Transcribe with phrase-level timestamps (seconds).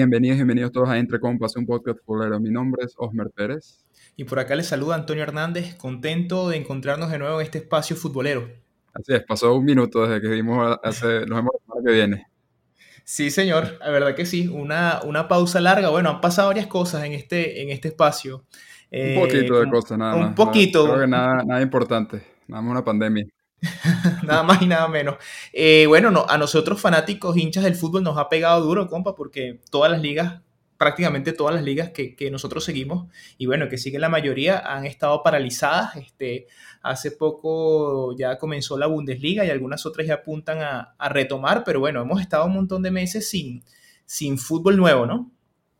[0.00, 2.40] Bienvenidos, bienvenidos todos a Entre Compas, un podcast futbolero.
[2.40, 3.84] Mi nombre es Osmer Pérez.
[4.16, 7.94] Y por acá les saluda Antonio Hernández, contento de encontrarnos de nuevo en este espacio
[7.96, 8.48] futbolero.
[8.94, 12.26] Así es, pasó un minuto desde que vimos hace, nos vemos la semana que viene.
[13.04, 15.90] Sí, señor, la verdad que sí, una, una pausa larga.
[15.90, 18.46] Bueno, han pasado varias cosas en este, en este espacio.
[18.90, 20.28] Un poquito de eh, cosas, nada más.
[20.28, 20.84] Un poquito.
[20.86, 23.26] Creo que nada, nada importante, nada más una pandemia.
[24.22, 25.16] nada más y nada menos.
[25.52, 29.60] Eh, bueno, no, a nosotros fanáticos, hinchas del fútbol, nos ha pegado duro, compa, porque
[29.70, 30.40] todas las ligas,
[30.76, 35.22] prácticamente todas las ligas que, nosotros seguimos, y bueno, que siguen la mayoría, han estado
[35.22, 35.96] paralizadas.
[35.96, 36.46] Este,
[36.82, 42.00] hace poco ya comenzó la Bundesliga y algunas otras ya apuntan a, retomar, pero bueno,
[42.02, 43.62] hemos estado un montón de meses sin,
[44.06, 45.30] sin fútbol nuevo, ¿no?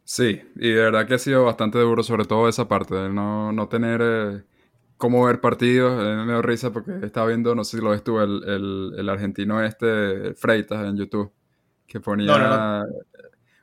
[0.05, 3.53] Sí, y de verdad que ha sido bastante duro, sobre todo esa parte, de no,
[3.53, 4.01] no tener...
[4.03, 4.50] Eh,
[5.01, 5.97] cómo ver partidos.
[6.25, 9.61] me dio risa porque estaba viendo, no sé si lo ves tú, el, el, argentino
[9.65, 11.33] este, Freitas, en YouTube,
[11.89, 12.85] que ponía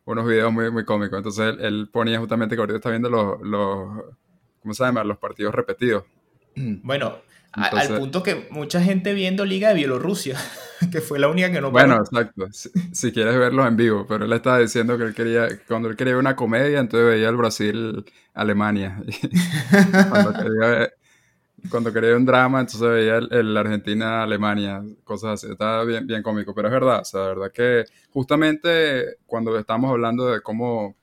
[0.04, 1.18] unos videos muy, muy cómicos.
[1.18, 4.04] Entonces él, ponía justamente que ahorita está viendo los, los
[4.62, 5.06] ¿cómo se llama?
[5.06, 6.04] Los partidos repetidos.
[6.84, 7.20] Bueno,
[7.52, 10.38] al punto que mucha gente viendo Liga de Bielorrusia,
[10.92, 12.48] que fue la única que no Bueno, exacto.
[12.52, 16.18] Si, quieres verlos en vivo, pero él estaba diciendo que él quería, cuando él quería
[16.18, 19.02] una comedia, entonces veía el Brasil-Alemania.
[20.10, 20.90] cuando quería
[21.70, 25.52] cuando quería un drama, entonces veía el, Argentina-Alemania, cosas así.
[25.52, 29.92] Estaba bien, bien cómico, pero es verdad, o sea, la verdad que justamente cuando estamos
[29.92, 30.96] hablando de cómo,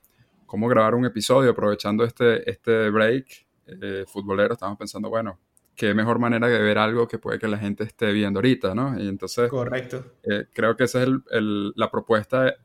[0.45, 3.27] cómo grabar un episodio, aprovechando este, este break
[3.67, 5.39] eh, futbolero, estamos pensando, bueno,
[5.75, 8.99] qué mejor manera de ver algo que puede que la gente esté viendo ahorita, ¿no?
[8.99, 9.49] Y entonces...
[9.49, 10.13] Correcto.
[10.23, 12.55] Eh, creo que esa es el, la propuesta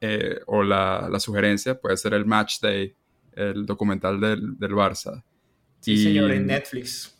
[0.00, 2.94] eh, o la, la, sugerencia, puede ser el Match Day,
[3.32, 5.22] el documental del, del Barça.
[5.80, 7.19] Sí, señor, en Netflix.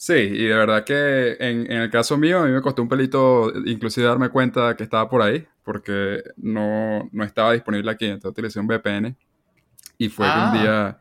[0.00, 3.52] Sí, y de verdad que en, el caso mío a mí me costó un pelito
[3.66, 8.68] inclusive darme cuenta que estaba por ahí, porque no, estaba disponible aquí, entonces utilicé un
[8.68, 9.16] VPN
[9.98, 10.52] y fue un ah.
[10.52, 10.98] día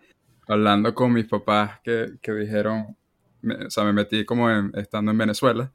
[0.48, 2.98] hablando con mis papás que, dijeron,
[3.44, 5.72] o sea, me metí como estando en Venezuela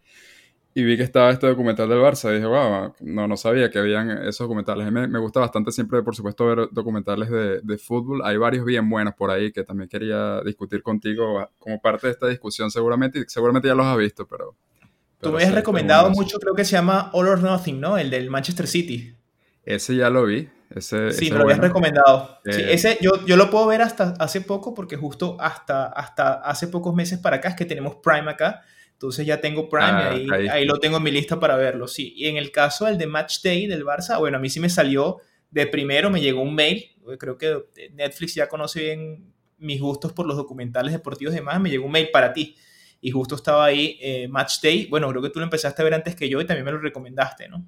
[0.74, 3.78] y vi que estaba este documental del Barça y dije, wow, no, no sabía que
[3.78, 4.90] habían esos documentales.
[4.90, 8.22] Me, me gusta bastante siempre, por supuesto, ver documentales de, de, fútbol.
[8.24, 12.26] Hay varios bien buenos por ahí que también quería discutir contigo como parte de esta
[12.26, 14.56] discusión seguramente, y seguramente ya los has visto, pero...
[15.20, 17.96] Tú me has recomendado mucho, creo que se llama All or Nothing, ¿no?
[17.96, 19.14] El del Manchester City.
[19.64, 20.48] Ese ya lo vi.
[20.74, 22.38] Ese, sí, me lo habías recomendado.
[22.44, 26.32] Sí, eh, ese yo, yo lo puedo ver hasta hace poco porque justo hasta, hasta
[26.32, 28.62] hace pocos meses para acá es que tenemos Prime acá
[29.02, 32.14] entonces ya tengo Prime ah, ahí, lo tengo en mi lista para verlo, sí.
[32.16, 34.68] Y en el caso del de Match Day del Barça, bueno, a mí sí me
[34.68, 35.18] salió
[35.50, 36.84] de primero, me llegó un mail,
[37.18, 37.64] creo que
[37.94, 41.90] Netflix ya conoce bien mis gustos por los documentales deportivos y demás, me llegó un
[41.90, 42.54] mail para ti.
[43.00, 44.86] Y justo estaba ahí eh, Match Day.
[44.86, 46.78] Bueno, creo que tú lo empezaste a ver antes que yo y también me lo
[46.78, 47.66] recomendaste, ¿no?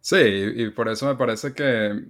[0.00, 2.06] Sí, y por eso me parece que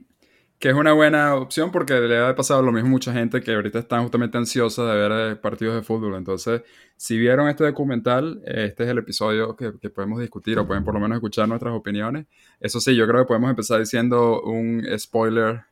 [0.62, 3.52] que es una buena opción porque le ha pasado lo mismo a mucha gente que
[3.52, 6.14] ahorita están justamente ansiosa de ver eh, partidos de fútbol.
[6.14, 6.62] Entonces,
[6.96, 11.00] si vieron este documental, este es el episodio que, podemos discutir o pueden por lo
[11.00, 12.26] menos escuchar nuestras opiniones.
[12.60, 15.62] Eso sí, yo creo que podemos empezar diciendo un spoiler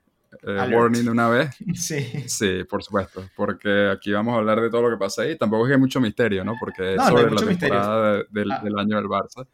[0.42, 1.50] eh, warning de una vez.
[1.76, 2.00] Sí.
[2.26, 5.38] Sí, por supuesto, porque aquí vamos a hablar de todo lo que pasa ahí.
[5.38, 6.54] Tampoco es que hay mucho misterio, ¿no?
[6.58, 8.60] Porque es sobre la temporada del, ah.
[8.64, 9.46] del, año del Barça,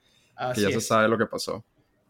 [0.55, 1.63] que ya se sabe lo que pasó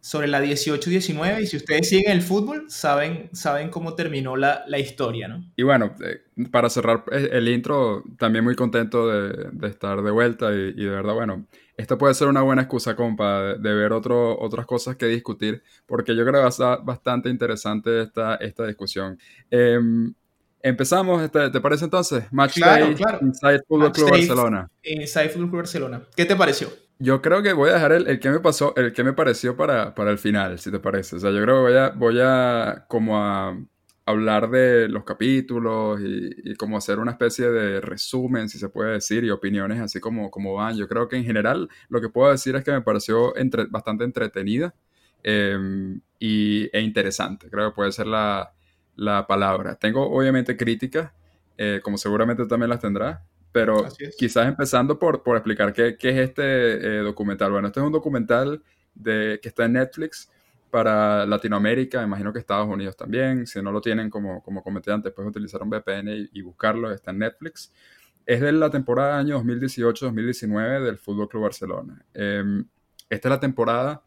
[0.07, 4.79] sobre la 18-19 y si ustedes siguen el fútbol, saben, saben cómo terminó la, la
[4.79, 5.43] historia, ¿no?
[5.57, 10.11] Y bueno, eh, para cerrar eh, el intro, también muy contento de, de estar de
[10.13, 11.45] vuelta y, y, de verdad, bueno,
[11.77, 15.65] esta puede ser una buena excusa, compa, de, de, ver otro, otras cosas que discutir,
[15.87, 19.19] porque yo creo que va a ser bastante interesante esta, esta discusión.
[19.51, 19.81] Eh,
[20.63, 22.27] empezamos, este, ¿te parece entonces?
[22.31, 24.71] Match Day, Inside Football Club Barcelona.
[24.85, 26.03] Inside Football Club Barcelona.
[26.15, 26.86] ¿Qué te pareció?
[26.99, 29.57] Yo creo que voy a dejar el, el que me pasó, el que me pareció
[29.57, 31.17] para, para, el final, si te parece.
[31.17, 33.69] O sea, yo creo que voy a, voy a como
[34.07, 38.93] hablar de los capítulos y, y como hacer una especie de resumen, si se puede
[38.93, 40.77] decir, y opiniones así como, como van.
[40.77, 43.35] Yo creo que en general lo que puedo decir es que me pareció
[43.71, 44.75] bastante entretenida
[45.23, 47.51] em, y, e interesante.
[47.51, 48.55] Creo que puede ser la,
[48.97, 49.77] la palabra.
[49.77, 51.13] Tengo obviamente críticas,
[51.59, 53.25] eh, como seguramente también las tendrá,
[53.57, 53.89] pero
[54.19, 57.51] quizás empezando por, por explicar qué, qué, es este eh, documental.
[57.51, 58.63] Bueno, este es un documental
[58.95, 60.31] de, que está en Netflix
[60.71, 63.47] para Latinoamérica, imagino que Estados Unidos también.
[63.47, 67.13] Si no lo tienen, como, como comenté antes, pueden utilizar un VPN y, buscarlo, está
[67.13, 67.73] en Netflix.
[68.27, 72.05] Es de la temporada año 2018-2019 del Fútbol Club Barcelona.
[72.13, 72.63] Em,
[73.09, 74.03] esta es la temporada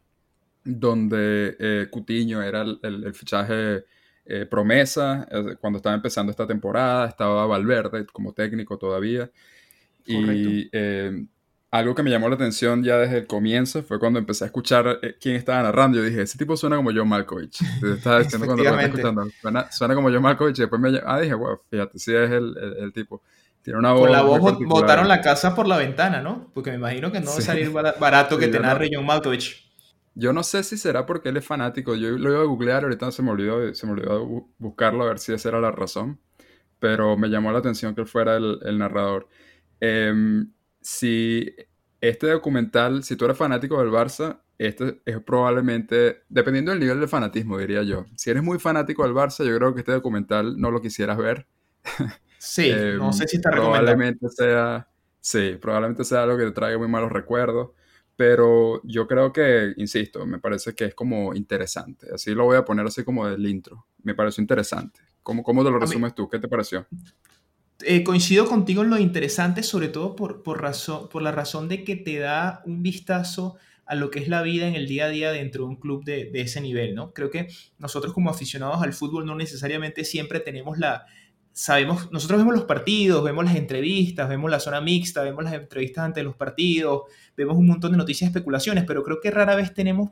[0.62, 3.84] donde eh, Cutiño era el, el, fichaje
[4.30, 9.30] eh, promesa eh, cuando estaba empezando esta temporada, estaba Valverde como técnico todavía.
[10.06, 11.26] Y eh,
[11.70, 14.98] algo que me llamó la atención ya desde el comienzo fue cuando empecé a escuchar
[15.02, 15.98] eh, quién estaba narrando.
[15.98, 17.60] Yo dije, ese tipo suena como John Malkovich.
[17.96, 19.28] estaba diciendo cuando lo escuchando.
[19.70, 20.58] Suena, como John Malkovich.
[20.58, 23.22] Y después me ah, dije, wow, fíjate, sí es el, el, tipo.
[23.62, 24.02] Tiene una voz.
[24.02, 26.50] Con la voz botaron la casa por la ventana, ¿no?
[26.52, 29.69] Porque me imagino que no va a salir barato que te narre John Malkovich.
[30.14, 31.94] Yo no sé si será porque él es fanático.
[31.94, 35.18] Yo lo iba a googlear, ahorita se me olvidó, se me olvidó buscarlo a ver
[35.18, 36.20] si esa era la razón.
[36.78, 39.28] Pero me llamó la atención que él fuera el, el narrador.
[39.80, 40.12] Eh,
[40.80, 41.54] si
[42.00, 47.08] este documental, si tú eres fanático del Barça, este es probablemente, dependiendo del nivel de
[47.08, 48.06] fanatismo, diría yo.
[48.16, 51.46] Si eres muy fanático del Barça, yo creo que este documental no lo quisieras ver.
[52.38, 54.88] Sí, no em, sé si está Probablemente sea,
[55.20, 57.70] sí, probablemente sea algo que te traiga muy malos recuerdos.
[58.20, 62.06] Pero yo creo que, insisto, me parece que es como interesante.
[62.14, 63.86] Así lo voy a poner así como del intro.
[64.02, 65.00] Me pareció interesante.
[65.22, 66.28] ¿Cómo, cómo te lo resumes tú?
[66.28, 66.86] ¿Qué te pareció?
[67.82, 71.82] Eh, coincido contigo en lo interesante, sobre todo por, por, razón, por la razón de
[71.82, 73.56] que te da un vistazo
[73.86, 76.04] a lo que es la vida en el día a día dentro de un club
[76.04, 77.14] de, de, ese nivel, ¿no?
[77.14, 81.06] Creo que nosotros como aficionados al fútbol no necesariamente siempre tenemos la...
[81.52, 86.04] Sabemos, nosotros vemos los partidos, vemos las entrevistas, vemos la zona mixta, vemos las entrevistas
[86.04, 87.02] ante los partidos,
[87.36, 90.10] vemos un montón de noticias y especulaciones, pero creo que rara vez tenemos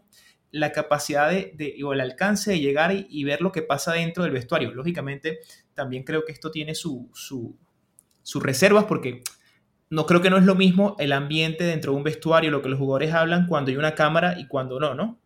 [0.51, 4.33] la capacidad de, o el alcance de llegar y, ver lo que pasa dentro del
[4.33, 4.73] vestuario.
[4.73, 5.39] Lógicamente,
[5.75, 7.55] también creo que esto tiene sus
[8.35, 9.23] reservas porque
[9.91, 12.69] no creo que no es lo mismo el ambiente dentro de un vestuario, lo que
[12.69, 15.19] los jugadores hablan cuando hay una cámara y cuando no, ¿no?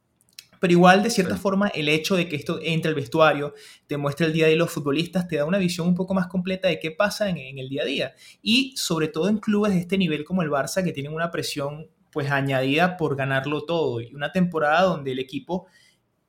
[0.62, 3.52] Pero igual, de cierta forma, el hecho de que esto entre al vestuario,
[3.88, 6.68] te muestre el día de los futbolistas, te da una visión un poco más completa
[6.68, 8.14] de qué pasa en, en el día a día.
[8.42, 11.90] Y sobre todo en clubes de este nivel como el Barça, que tienen una presión
[12.12, 14.00] pues añadida por ganarlo todo.
[14.00, 15.66] Y una temporada donde el equipo,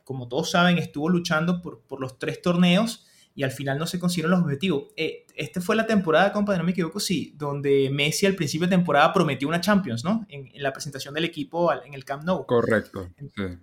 [0.04, 4.00] como todos saben, estuvo luchando por, por los tres torneos y al final no se
[4.00, 4.86] consiguieron los objetivos.
[4.96, 8.76] Eh, esta fue la temporada, compadre, no me equivoco, sí, donde Messi al principio de
[8.76, 10.26] temporada prometió una Champions, ¿no?
[10.30, 12.46] En, la presentación del equipo en el Camp Nou.
[12.46, 13.10] Correcto.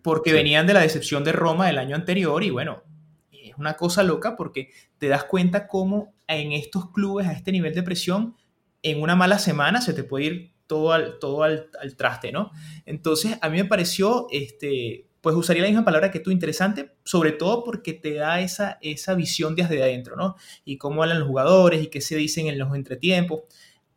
[0.03, 2.83] porque venían de la decepción de Roma el año anterior y bueno,
[3.31, 7.75] es una cosa loca porque te das cuenta cómo en estos clubes a este nivel
[7.75, 8.37] de presión,
[8.83, 12.53] en una mala semana se te puede ir todo al, todo al, traste, ¿no?
[12.87, 17.33] Entonces, a mí me pareció, este, pues usaría la misma palabra que tú, interesante, sobre
[17.33, 20.37] todo porque te da esa, esa visión desde adentro, ¿no?
[20.65, 23.43] Y cómo hablan los jugadores y qué se dicen en los entretiempos.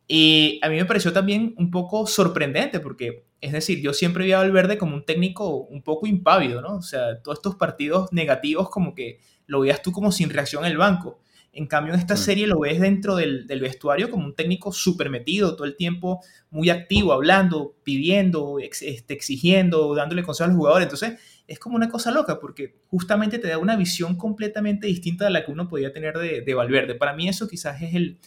[0.06, 4.32] Y a mí me pareció también un poco sorprendente porque, es decir, yo siempre vi
[4.32, 6.76] a Valverde como un técnico un poco impávido, ¿no?
[6.76, 10.72] O sea, todos estos partidos negativos como que lo veías tú como sin reacción en
[10.72, 11.20] el banco.
[11.56, 12.18] En cambio, en esta mm.
[12.18, 16.20] serie lo ves dentro del, vestuario como un técnico súper metido, todo el tiempo
[16.50, 20.86] muy activo, hablando, pidiendo, este, exigiendo, dándole consejos a los jugadores.
[20.86, 25.30] Entonces, es como una cosa loca porque justamente te da una visión completamente distinta a
[25.30, 26.94] la que uno podía tener de, Valverde.
[26.94, 28.18] Para mí eso quizás es el,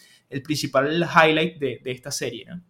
[0.42, 2.46] principal highlight de, de esta serie.
[2.46, 2.62] ¿no?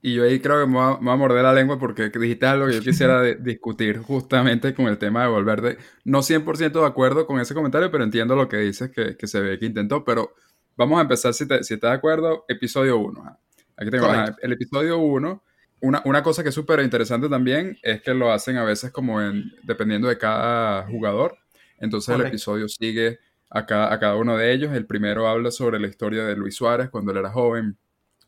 [0.00, 2.74] Y yo ahí creo que me voy, a, morder la lengua porque dijiste algo que
[2.74, 7.52] yo quisiera discutir justamente con el tema de volver No 100% de acuerdo con ese
[7.54, 10.04] comentario, pero entiendo lo que dices que, que se ve que intentó.
[10.04, 10.34] Pero
[10.76, 13.38] vamos a empezar, si, te, si estás de acuerdo, episodio 1.
[13.76, 14.06] Aquí tengo
[14.40, 15.42] el episodio 1.
[15.80, 19.20] Una, una, cosa que es súper interesante también es que lo hacen a veces como
[19.20, 21.36] en, dependiendo de cada jugador.
[21.78, 23.18] Entonces el episodio sigue
[23.50, 24.72] a cada, a cada uno de ellos.
[24.72, 27.76] El primero habla sobre la historia de Luis Suárez cuando él era joven.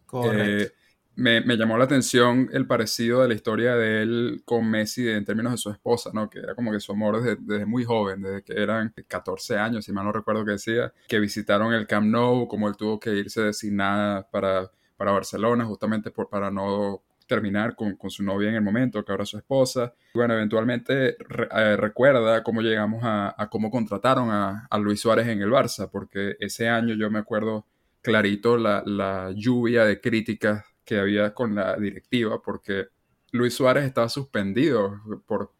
[0.06, 0.44] Correcto.
[0.44, 0.79] Eh,
[1.20, 5.52] me, llamó la atención el parecido de la historia de él con Messi en términos
[5.52, 6.30] de su esposa, ¿no?
[6.30, 9.92] Que era como que su amor desde, muy joven, desde que eran 14 años, si
[9.92, 13.42] mal no recuerdo que decía, que visitaron el Camp Nou, como él tuvo que irse
[13.42, 18.62] de nada para, para Barcelona, justamente por, para no terminar con, su novia en el
[18.62, 19.92] momento, que ahora es su esposa.
[20.14, 25.50] Bueno, eventualmente eh, recuerda cómo llegamos a, cómo contrataron a, a Luis Suárez en el
[25.50, 27.66] Barça, porque ese año yo me acuerdo
[28.02, 32.88] clarito la, la lluvia de críticas que había con la directiva, porque
[33.30, 35.52] Luis Suárez estaba suspendido por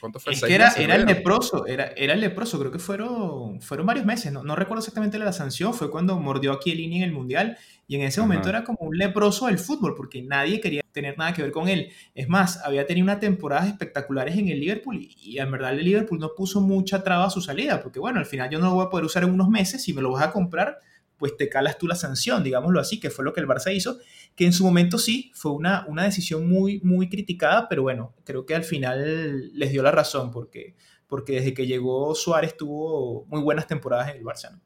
[0.00, 0.32] ¿Cuánto fue?
[0.32, 4.06] Es que era, era el leproso, era, era el leproso, creo que fueron, fueron varios
[4.06, 7.58] meses, no, no recuerdo exactamente la sanción, fue cuando mordió a Chiellini en el Mundial
[7.86, 11.34] y en ese momento era como un leproso del fútbol porque nadie quería tener nada
[11.34, 11.92] que ver con él.
[12.14, 15.84] Es más, había tenido unas temporadas espectaculares en el Liverpool y, y en verdad el
[15.84, 18.74] Liverpool no puso mucha traba a su salida porque bueno, al final yo no lo
[18.76, 20.78] voy a poder usar en unos meses, si me lo vas a comprar,
[21.22, 24.00] pues te calas tú la sanción, digámoslo así, que fue lo que el Barça hizo,
[24.34, 28.44] que en su momento sí, fue una, una decisión muy, muy criticada, pero bueno, creo
[28.44, 30.74] que al final les dio la razón, porque,
[31.06, 34.60] porque desde que llegó Suárez tuvo muy buenas temporadas en el Barça.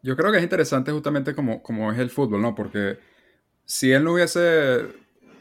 [0.00, 2.54] Yo creo que es interesante justamente como, como es el fútbol, ¿no?
[2.54, 3.00] Porque
[3.64, 4.86] si él no hubiese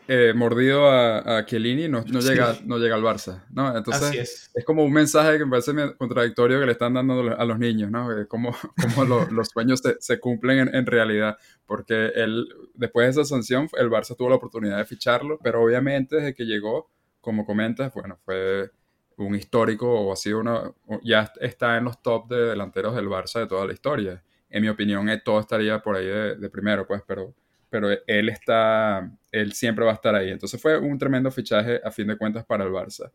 [0.08, 3.76] eh, mordido a, a Chiellini, no, no llega, no llega al Barça, ¿no?
[3.76, 4.66] Entonces, es.
[4.66, 8.10] como un mensaje que me parece contradictorio que le están dando a los niños, ¿no?
[8.28, 8.54] Como,
[8.96, 13.70] como los sueños se, se cumplen en, en, realidad, porque él, después de esa sanción,
[13.74, 16.90] el Barça tuvo la oportunidad de ficharlo, pero obviamente desde que llegó,
[17.22, 18.72] como comentas, bueno, fue
[19.18, 20.72] un histórico o ha sido una,
[21.04, 24.24] ya está en los top de delanteros del Barça de toda la historia.
[24.50, 27.34] En mi opinión, eh, todo estaría por ahí de, de primero, pues, pero
[27.74, 30.30] pero él está, él siempre va a estar ahí.
[30.30, 33.10] Entonces fue un tremendo fichaje a fin de cuentas para el Barça.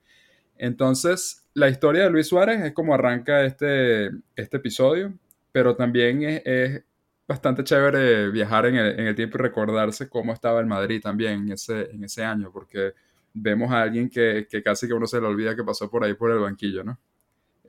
[0.56, 5.14] Entonces, la historia de Luis Suárez es como arranca este, este episodio,
[5.52, 6.82] pero también es,
[7.28, 11.92] bastante chévere viajar en el, tiempo y recordarse cómo estaba el Madrid también en ese,
[11.92, 12.94] en ese año, porque
[13.32, 16.32] vemos a alguien que, casi que uno se le olvida que pasó por ahí por
[16.32, 16.98] el banquillo, ¿no?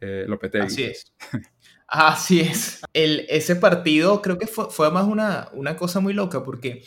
[0.02, 0.66] Eh, Lopetegui.
[0.66, 1.14] Así es.
[1.92, 2.82] Así es.
[2.94, 6.84] El, ese partido creo que fue, fue más una, una cosa muy loca porque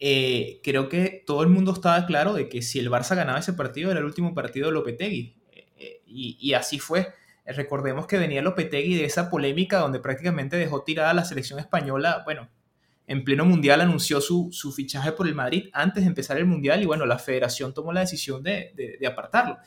[0.00, 3.52] eh, creo que todo el mundo estaba claro de que si el Barça ganaba ese
[3.52, 5.36] partido era el último partido de Lopetegui.
[5.76, 7.14] Eh, y, y, así fue.
[7.46, 12.22] Recordemos que venía Lopetegui de esa polémica donde prácticamente dejó tirada la selección española.
[12.24, 12.50] Bueno,
[13.06, 16.82] en pleno mundial anunció su, su, fichaje por el Madrid antes de empezar el mundial
[16.82, 19.58] y bueno, la federación tomó la decisión de, de, de apartarlo.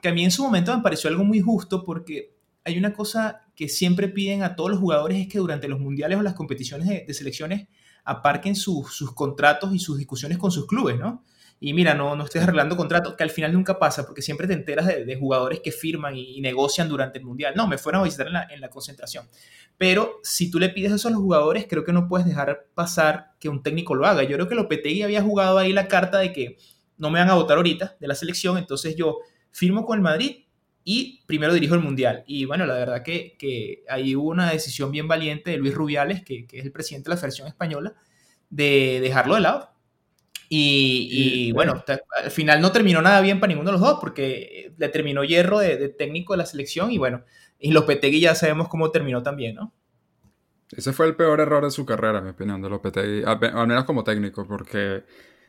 [0.00, 3.42] Que a mí en su momento me pareció algo muy justo porque hay una cosa
[3.60, 6.88] que siempre piden a todos los jugadores es que durante los mundiales o las competiciones
[6.88, 7.68] de, selecciones
[8.04, 11.22] aparquen sus contratos y sus discusiones con sus clubes, ¿no?
[11.60, 14.54] Y mira, no, no estés arreglando contratos, que al final nunca pasa, porque siempre te
[14.54, 17.52] enteras de, jugadores que firman y, negocian durante el mundial.
[17.54, 19.28] No, me fueron a visitar en la, en la, concentración.
[19.76, 23.34] Pero si tú le pides eso a los jugadores, creo que no puedes dejar pasar
[23.38, 24.22] que un técnico lo haga.
[24.22, 26.56] Yo creo que Lopetegui había jugado ahí la carta de que
[26.96, 29.18] no me van a votar ahorita de la selección, entonces yo
[29.50, 30.44] firmo con el Madrid
[30.84, 32.24] y primero dirijo el Mundial.
[32.26, 36.24] Y bueno, la verdad que, que ahí hubo una decisión bien valiente de Luis Rubiales,
[36.24, 37.94] que, que es el presidente de la Federación Española,
[38.48, 39.70] de dejarlo de lado.
[40.52, 41.84] Y, y bueno,
[42.24, 45.60] al final no terminó nada bien para ninguno de los dos, porque le terminó hierro
[45.60, 47.22] de, técnico de la selección y bueno,
[47.60, 49.72] y Lopetegui ya sabemos cómo terminó también, ¿no?
[50.72, 53.84] Ese fue el peor error de su carrera, en mi opinión, de Lopetegui, al menos
[53.84, 55.04] como técnico, porque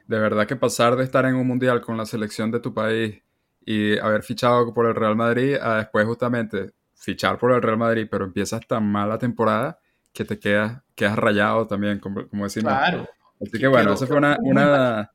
[0.07, 3.23] de verdad que pasar de estar en un mundial con la selección de tu país
[3.65, 8.08] y haber fichado por el Real Madrid a después justamente fichar por el Real Madrid,
[8.10, 9.80] pero empiezas tan mal la temporada
[10.13, 12.74] que te quedas, quedas rayado también, como, como decimos.
[12.74, 13.08] Claro.
[13.41, 15.12] Así que bueno, esa fue una, una,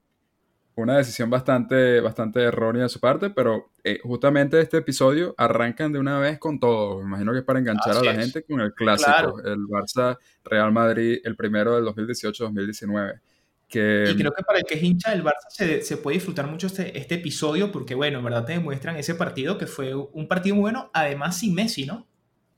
[0.75, 6.00] una, decisión bastante, bastante errónea de su parte, pero eh, justamente este episodio arrancan de
[6.00, 6.99] una vez con todo.
[6.99, 10.73] Me imagino que es para enganchar a la gente con el clásico, el Barça Real
[10.73, 13.21] Madrid, el primero del 2018-2019
[13.68, 16.68] y creo que para el que es hincha del Barça se, se puede disfrutar mucho
[16.68, 20.54] este, este, episodio porque, bueno, en verdad te demuestran ese partido que fue un partido
[20.54, 22.06] muy bueno, además sin Messi, ¿no?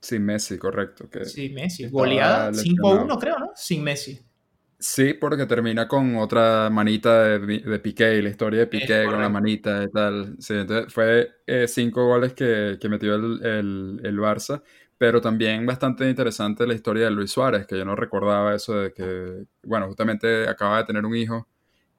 [0.01, 1.09] Sin Messi, correcto.
[1.09, 1.89] Que sin Messi.
[1.89, 3.51] Goleada 5-1, creo, ¿no?
[3.55, 4.19] Sin Messi.
[4.81, 9.27] Sí, porque termina con otra manita de, de Piqué, la historia de Piqué con la
[9.27, 10.37] manita y tal.
[10.39, 14.61] Sí, entonces fue eh, cinco goles que, que metió el, el, el Barça
[14.99, 18.91] pero también bastante interesante la historia de Luis Suárez, que yo no recordaba eso de
[18.91, 21.47] que, bueno, justamente acaba de tener un hijo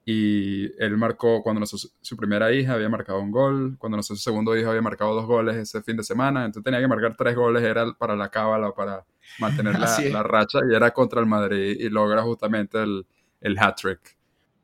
[0.05, 4.21] y él marcó, cuando nació su primera hija, había marcado un gol, cuando nació su
[4.21, 7.35] segundo hijo había marcado dos goles ese fin de semana, entonces tenía que marcar tres
[7.35, 9.03] goles, era para la cábala, para
[9.39, 13.07] mantener la, la racha, y era contra el Madrid, y logra justamente el,
[13.41, 14.15] el hat-trick.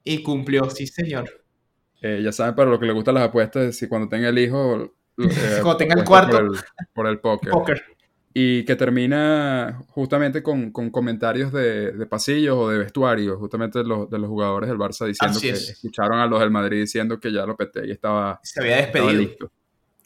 [0.03, 1.43] Y cumplió, sí señor.
[2.03, 4.93] Eh, ya saben, para lo que le gustan las apuestas, si cuando tenga el hijo...
[5.19, 6.37] Eh, cuando tenga el cuarto.
[6.37, 6.59] Por el,
[6.93, 7.96] por el póker
[8.39, 13.85] y que termina justamente con, con comentarios de, de, pasillos o de vestuario, justamente de
[13.85, 17.31] los, de los jugadores del Barça diciendo que escucharon a los del Madrid diciendo que
[17.31, 19.51] ya Lopetegui estaba, Se había despedido.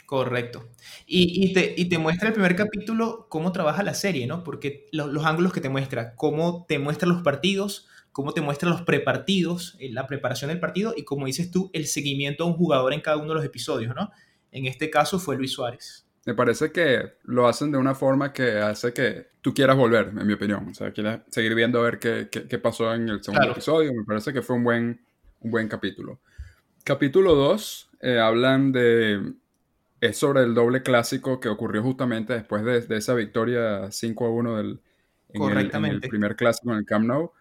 [0.05, 0.69] Correcto.
[1.05, 4.45] Y, y, te, y, te, muestra el primer capítulo cómo trabaja la serie, ¿no?
[4.45, 8.69] Porque los, los ángulos que te muestra, cómo te muestra los partidos, cómo te muestra
[8.69, 12.53] los prepartidos, eh, la preparación del partido y como dices tú, el seguimiento a un
[12.53, 14.09] jugador en cada uno de los episodios, ¿no?
[14.53, 16.07] En este caso fue Luis Suárez.
[16.25, 20.27] Me parece que lo hacen de una forma que hace que tú quieras volver, en
[20.27, 20.67] mi opinión.
[20.69, 23.91] O sea, quieras seguir viendo a ver qué, qué, pasó en el segundo episodio.
[23.93, 25.01] Me parece que fue un buen,
[25.39, 26.19] un buen capítulo.
[26.83, 29.33] Capítulo 2 eh, hablan de...
[29.99, 34.29] Es sobre el doble clásico que ocurrió justamente después de, de esa victoria 5 a
[34.29, 34.81] 1 del,
[35.33, 37.31] en el, primer clásico en el Camp Nou.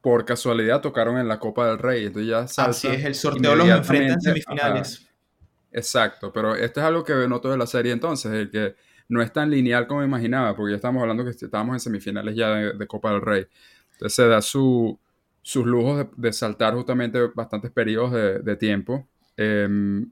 [0.00, 2.06] Por casualidad tocaron en la Copa del Rey.
[2.06, 5.03] Entonces ya Así es, el sorteo los enfrenta en semifinales.
[5.74, 8.76] Exacto, pero esto es algo que noto de la serie entonces, el que
[9.08, 12.54] no es tan lineal como imaginaba, porque ya estamos hablando que estábamos en semifinales ya
[12.54, 13.46] de, Copa del Rey.
[13.94, 14.96] Entonces se da su,
[15.42, 19.08] sus lujos de, saltar justamente bastantes periodos de, tiempo.
[19.36, 20.08] Em,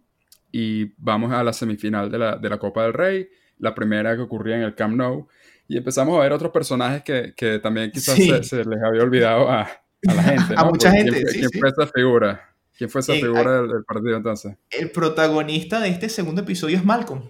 [0.50, 3.28] y vamos a la semifinal de la, de la, Copa del Rey,
[3.60, 5.28] la primera que ocurría en el Camp Nou.
[5.68, 9.60] Y empezamos a ver otros personajes que, que también quizás se, les había olvidado a,
[9.62, 10.54] a la gente.
[10.56, 11.22] a mucha gente.
[11.32, 12.51] ¿Quién, fue esa figura?
[12.82, 14.56] ¿Quién fue esa figura del, partido entonces?
[14.68, 17.22] El protagonista de este segundo episodio es Malcolm,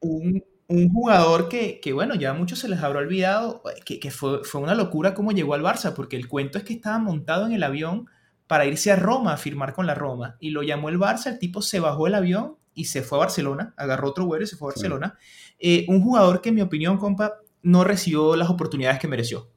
[0.00, 4.10] un, un jugador que, que, bueno, ya a muchos se les habrá olvidado, que, que
[4.10, 7.46] fue, fue, una locura cómo llegó al Barça, porque el cuento es que estaba montado
[7.46, 8.06] en el avión
[8.46, 11.38] para irse a Roma a firmar con la Roma, y lo llamó el Barça, el
[11.38, 14.56] tipo se bajó del avión y se fue a Barcelona, agarró otro vuelo y se
[14.56, 15.18] fue a Barcelona.
[15.58, 19.48] Eh, un jugador que en mi opinión, compa, no recibió las oportunidades que mereció.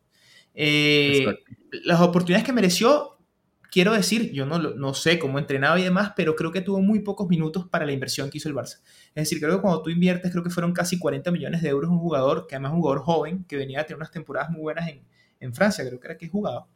[0.53, 1.25] Eh,
[1.83, 3.17] las oportunidades que mereció
[3.71, 6.99] quiero decir, yo no, no sé cómo entrenaba y demás, pero creo que tuvo muy
[6.99, 8.81] pocos minutos para la inversión que hizo el Barça.
[9.15, 11.89] Es decir, creo que cuando tú inviertes, creo que fueron casi 40 millones de euros
[11.89, 14.61] un jugador, que además es un jugador joven, que venía a tener unas temporadas muy
[14.61, 15.01] buenas en,
[15.39, 16.67] en Francia, creo que era que jugaba.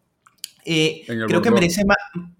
[0.65, 1.97] Eh, creo que merece más,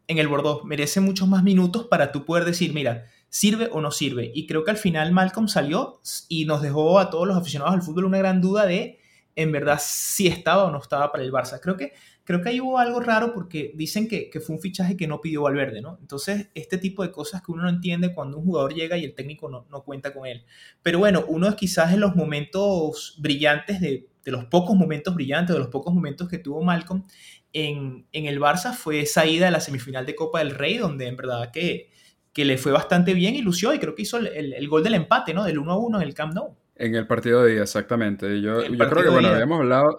[0.07, 3.91] en el Bordeaux, merece muchos más minutos para tú poder decir, mira, sirve o no
[3.91, 4.31] sirve.
[4.33, 7.83] Y creo que al final Malcolm salió y nos dejó a todos los aficionados al
[7.83, 8.99] fútbol una gran duda de,
[9.35, 11.59] en verdad, si estaba o no estaba para el Barça.
[11.59, 11.93] Creo que
[12.25, 15.43] creo que ahí hubo algo raro porque dicen que, fue un fichaje que no pidió
[15.43, 15.97] Valverde, ¿no?
[16.01, 19.13] Entonces, este tipo de cosas que uno no entiende cuando un jugador llega y el
[19.13, 20.43] técnico no, cuenta con él.
[20.81, 25.59] Pero bueno, uno es quizás en los momentos brillantes, de, los pocos momentos brillantes, de
[25.59, 27.05] los pocos momentos que tuvo Malcolm
[27.53, 31.15] en, el Barça, fue esa ida a la semifinal de Copa del Rey, donde en
[31.15, 31.91] verdad que,
[32.33, 35.33] que le fue bastante bien y lució, y creo que hizo el, gol del empate,
[35.33, 35.43] ¿no?
[35.43, 36.57] Del 1 a 1 en el Camp Nou.
[36.75, 38.41] En el partido de día, exactamente.
[38.41, 39.97] Yo, yo creo que, bueno, habíamos hablado,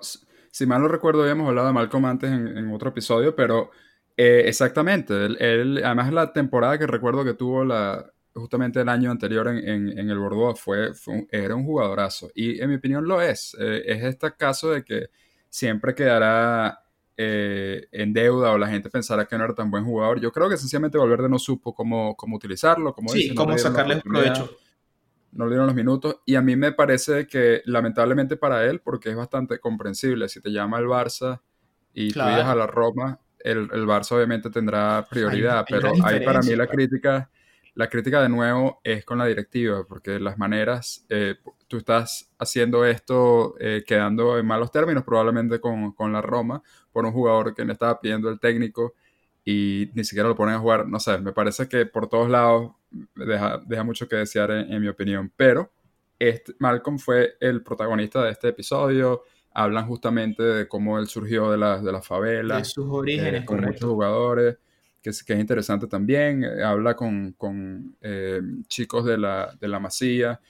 [0.50, 3.70] si mal no recuerdo, habíamos hablado de Malcolm antes en, otro episodio, pero
[4.16, 8.04] eh, exactamente, él, además la temporada que recuerdo que tuvo la,
[8.34, 10.92] justamente el año anterior en, el Bordeaux fue,
[11.30, 12.30] era un jugadorazo.
[12.34, 13.56] Y en mi opinión lo es.
[13.58, 15.06] Eh, es este caso de que
[15.48, 16.80] siempre quedará
[17.16, 20.20] eh, en deuda o la gente pensará que no era tan buen jugador.
[20.20, 24.58] Yo creo que sencillamente Valverde no supo cómo, cómo utilizarlo, cómo, sí, cómo sacarle provecho
[25.36, 26.16] no le dieron los minutos.
[26.24, 30.50] Y a mí me parece que, lamentablemente para él, porque es bastante comprensible, si te
[30.50, 31.40] llama el Barça
[31.92, 36.40] y tú ibas a la Roma, el, el, Barça obviamente tendrá prioridad, pero ahí para
[36.40, 37.30] mí la crítica,
[37.74, 41.36] la crítica de nuevo es con la directiva, porque las maneras, eh,
[41.68, 47.04] tú estás haciendo esto eh, quedando en malos términos, probablemente con, con la Roma, por
[47.04, 48.94] un jugador que le estaba pidiendo el técnico
[49.48, 50.88] y ni siquiera lo ponen a jugar.
[50.88, 52.72] No sé, me parece que por todos lados
[53.14, 55.32] deja, deja mucho que desear en, mi opinión.
[55.36, 55.70] Pero
[56.18, 59.22] este, Malcolm fue el protagonista de este episodio.
[59.54, 62.58] Hablan justamente de cómo él surgió de la, de la favela.
[62.58, 64.58] De sus orígenes, eh, con muchos jugadores.
[65.00, 66.42] Que es, que es interesante también.
[66.42, 70.40] Eh, habla con, con eh, chicos de la, de la masía.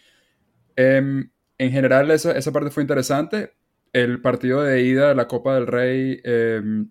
[0.74, 1.28] Em,
[1.58, 3.52] en general, esa, esa parte fue interesante.
[3.92, 6.88] El partido de ida de la Copa del Rey em,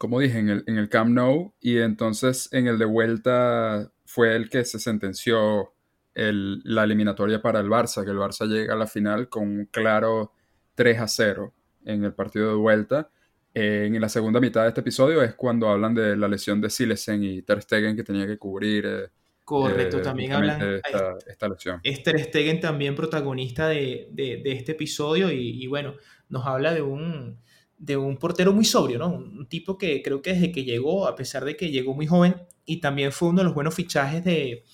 [0.00, 4.34] como dije, en el, en el Camp Nou y entonces en el de vuelta fue
[4.34, 5.74] el que se sentenció
[6.14, 9.66] el, la eliminatoria para el Barça, que el Barça llega a la final con un
[9.66, 10.32] claro
[10.76, 11.52] 3 a 0
[11.84, 13.10] en el partido de vuelta.
[13.52, 17.22] en la segunda mitad de este episodio es cuando hablan de la lesión de Silesen
[17.22, 18.86] y Ter Stegen que tenía que cubrir.
[18.86, 19.08] Eh,
[19.44, 21.80] Correcto, eh, también hablan de esta, esta, lesión.
[21.82, 25.96] Es Ter Stegen también protagonista de, de, de este episodio y, y, bueno,
[26.30, 27.38] nos habla de un,
[27.80, 29.08] de un portero muy sobrio, ¿no?
[29.08, 32.36] Un, tipo que creo que desde que llegó, a pesar de que llegó muy joven,
[32.66, 34.64] y también fue uno de los buenos fichajes de,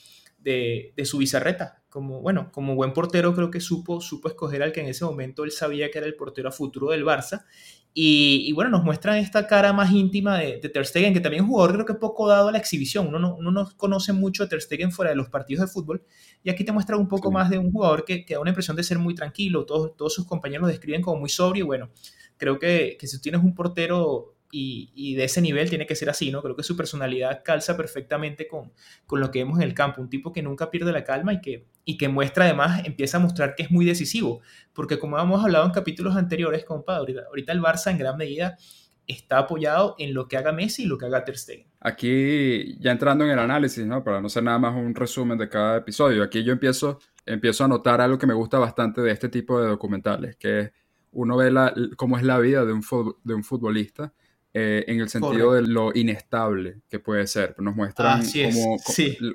[0.40, 1.82] de, su bizarreta.
[1.88, 5.44] Como, bueno, como buen portero creo que supo, supo escoger al que en ese momento
[5.44, 7.44] él sabía que era el portero a futuro del Barça.
[7.94, 11.48] Y, bueno, nos muestran esta cara más íntima de, de, Ter Stegen, que también es
[11.48, 13.06] un jugador creo que poco dado a la exhibición.
[13.06, 16.04] Uno no, uno no conoce mucho a Ter Stegen fuera de los partidos de fútbol.
[16.42, 18.76] Y aquí te muestra un poco más de un jugador que, que, da una impresión
[18.76, 19.64] de ser muy tranquilo.
[19.64, 21.64] Todos, todos sus compañeros lo describen como muy sobrio.
[21.64, 21.88] Y bueno,
[22.38, 26.08] creo que, que si tienes un portero y, y, de ese nivel tiene que ser
[26.08, 26.40] así, ¿no?
[26.42, 28.72] Creo que su personalidad calza perfectamente con,
[29.06, 31.40] con, lo que vemos en el campo, un tipo que nunca pierde la calma y
[31.40, 34.40] que, y que muestra además, empieza a mostrar que es muy decisivo,
[34.72, 38.56] porque como hemos hablado en capítulos anteriores, compadre, ahorita, el Barça en gran medida
[39.06, 41.66] está apoyado en lo que haga Messi y lo que haga Ter Stegen.
[41.80, 44.02] Aquí, ya entrando en el análisis, ¿no?
[44.02, 47.68] Para no ser nada más un resumen de cada episodio, aquí yo empiezo, empiezo a
[47.68, 50.72] notar algo que me gusta bastante de este tipo de documentales, que es
[51.16, 52.84] uno ve la, cómo es la vida de un,
[53.24, 54.12] de un futbolista
[54.52, 57.54] eh, en el sentido de lo inestable que puede ser.
[57.58, 58.76] Nos muestran cómo,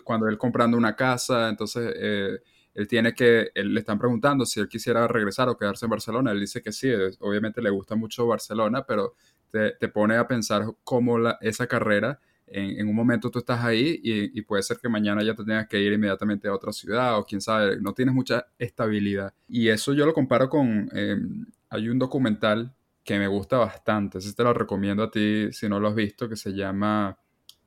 [0.03, 2.39] cuando él comprando una casa, entonces eh,
[2.73, 6.31] él tiene que, él, le están preguntando si él quisiera regresar o quedarse en Barcelona.
[6.31, 6.89] Él dice que sí,
[7.19, 9.15] obviamente le gusta mucho Barcelona, pero
[9.49, 12.19] te, te pone a pensar cómo la, esa carrera
[12.51, 15.79] en, un momento tú estás ahí y, puede ser que mañana ya te tengas que
[15.79, 19.33] ir inmediatamente a otra ciudad o quién sabe, no tienes mucha estabilidad.
[19.47, 24.33] Y eso yo lo comparo con, em, hay un documental que me gusta bastante, ese
[24.33, 27.17] te lo recomiendo a ti si no lo has visto, que se llama,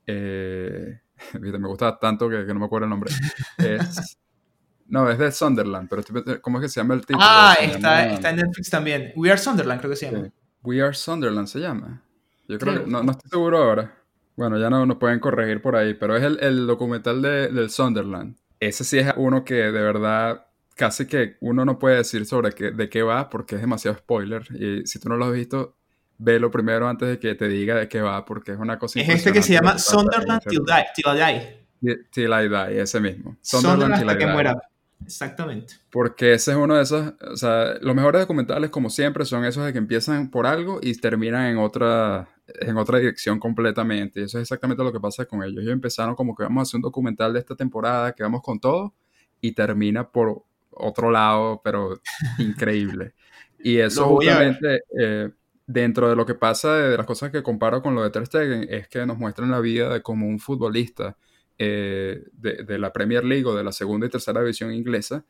[0.07, 1.01] eh,
[1.41, 3.11] me gusta tanto que, no me acuerdo el nombre.
[4.87, 7.19] no, es de Sunderland, pero ¿cómo es que se llama el título?
[7.21, 9.13] Ah, está, está, en Netflix también.
[9.17, 10.31] We Are Sunderland creo que se llama.
[10.63, 12.03] We Are Sunderland se llama.
[12.47, 13.99] Yo creo que, no, no estoy seguro ahora.
[14.37, 18.37] Bueno, ya no nos pueden corregir por ahí, pero es el, documental de, del Sunderland.
[18.61, 22.71] Ese sí es uno que de verdad casi que uno no puede decir sobre qué,
[22.71, 24.43] de qué va porque es demasiado spoiler.
[24.55, 25.77] Y si tú no lo has visto,
[26.19, 29.09] velo primero antes de que te diga de qué va porque es una cosa Es
[29.09, 32.07] este que se llama Sunderland Till, I Die.
[32.11, 33.37] Till I Die, ese mismo.
[33.41, 34.57] Sunderland, hasta que muera.
[35.05, 35.75] Exactamente.
[35.91, 39.65] Porque ese es uno de esos, o sea, los mejores documentales como siempre son esos
[39.65, 44.21] de que empiezan por algo y terminan en otra, en otra dirección completamente.
[44.21, 45.63] Y eso es exactamente lo que pasa con ellos.
[45.63, 48.59] Ellos empezaron como que vamos a hacer un documental de esta temporada, que vamos con
[48.59, 48.95] todo,
[49.41, 50.45] y termina por
[50.77, 52.01] otro lado, pero
[52.39, 53.15] increíble.
[53.59, 55.31] Y eso obviamente, eh,
[55.67, 58.67] dentro de lo que pasa, de las cosas que comparo con lo de Ter Stegen,
[58.69, 61.17] es que nos muestran la vida de como un futbolista
[61.57, 65.25] eh, de, la Premier League o de la segunda y tercera división inglesa,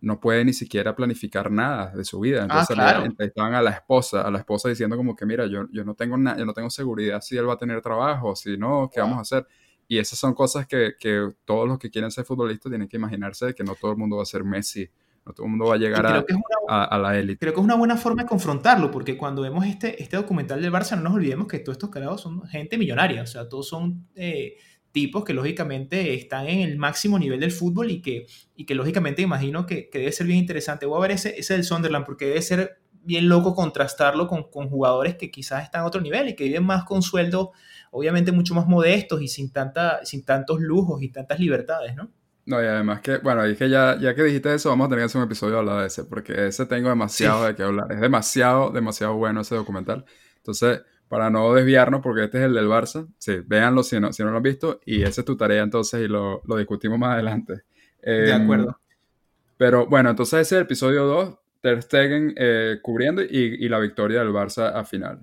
[0.00, 2.42] no puede ni siquiera planificar nada de su vida.
[2.42, 5.84] Entonces ah, estaban a la esposa, a la esposa diciendo como que, mira, yo, yo
[5.84, 8.90] no tengo nada, yo no tengo seguridad si él va a tener trabajo, si no,
[8.92, 9.46] ¿qué vamos a hacer?
[9.88, 13.46] Y esas son cosas que, que, todos los que quieren ser futbolistas tienen que imaginarse
[13.46, 14.88] de que no todo el mundo va a ser Messi,
[15.24, 17.38] no todo el mundo va a llegar a, a, la élite.
[17.38, 20.70] Creo que es una buena forma de confrontarlo, porque cuando vemos este, este documental del
[20.70, 24.06] Barça, no nos olvidemos que todos estos carados son gente millonaria, o sea, todos son...
[24.14, 24.56] Eh,
[24.92, 29.22] tipos que lógicamente están en el máximo nivel del fútbol y que, y que lógicamente
[29.22, 30.86] imagino que, que debe ser bien interesante.
[30.86, 34.68] Voy a ver ese, ese del Sunderland porque debe ser bien loco contrastarlo con, con,
[34.68, 37.50] jugadores que quizás están a otro nivel y que viven más con sueldos
[37.90, 42.10] obviamente mucho más modestos y sin, tanta, sin tantos lujos y tantas libertades, ¿no?
[42.46, 45.06] No, y además que, bueno, dije ya, ya que dijiste eso, vamos a tener que
[45.06, 47.92] hacer un episodio hablar de ese, porque ese tengo demasiado de qué hablar.
[47.92, 50.06] Es demasiado, demasiado bueno ese documental.
[50.38, 53.06] Entonces, para no desviarnos, porque este es el del Barça.
[53.18, 54.80] Sí, véanlo si no, si no lo han visto.
[54.86, 57.64] Y esa es tu tarea entonces y lo, lo discutimos más adelante.
[58.02, 58.80] de em, acuerdo.
[59.58, 63.78] Pero bueno, entonces ese es el episodio 2, Ter Stegen eh, cubriendo y, y, la
[63.78, 65.20] victoria del Barça a final.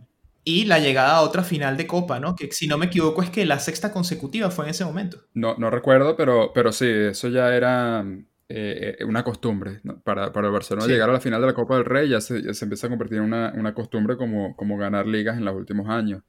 [0.48, 2.36] Y la llegada a otra final de Copa, ¿no?
[2.36, 5.18] Que si no me equivoco es que la sexta consecutiva fue en ese momento.
[5.34, 8.06] No, no recuerdo, pero, pero sí, eso ya era
[8.48, 9.82] eh, una costumbre.
[10.04, 12.38] Para, para, el Barcelona llegar a la final de la Copa del Rey ya se,
[12.38, 16.22] empieza a convertir en una, una, costumbre como, como ganar ligas en los últimos años.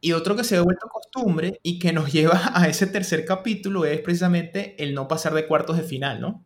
[0.00, 3.84] Y otro que se ha vuelto costumbre y que nos lleva a ese tercer capítulo
[3.84, 6.44] es precisamente el no pasar de cuartos de final, ¿no?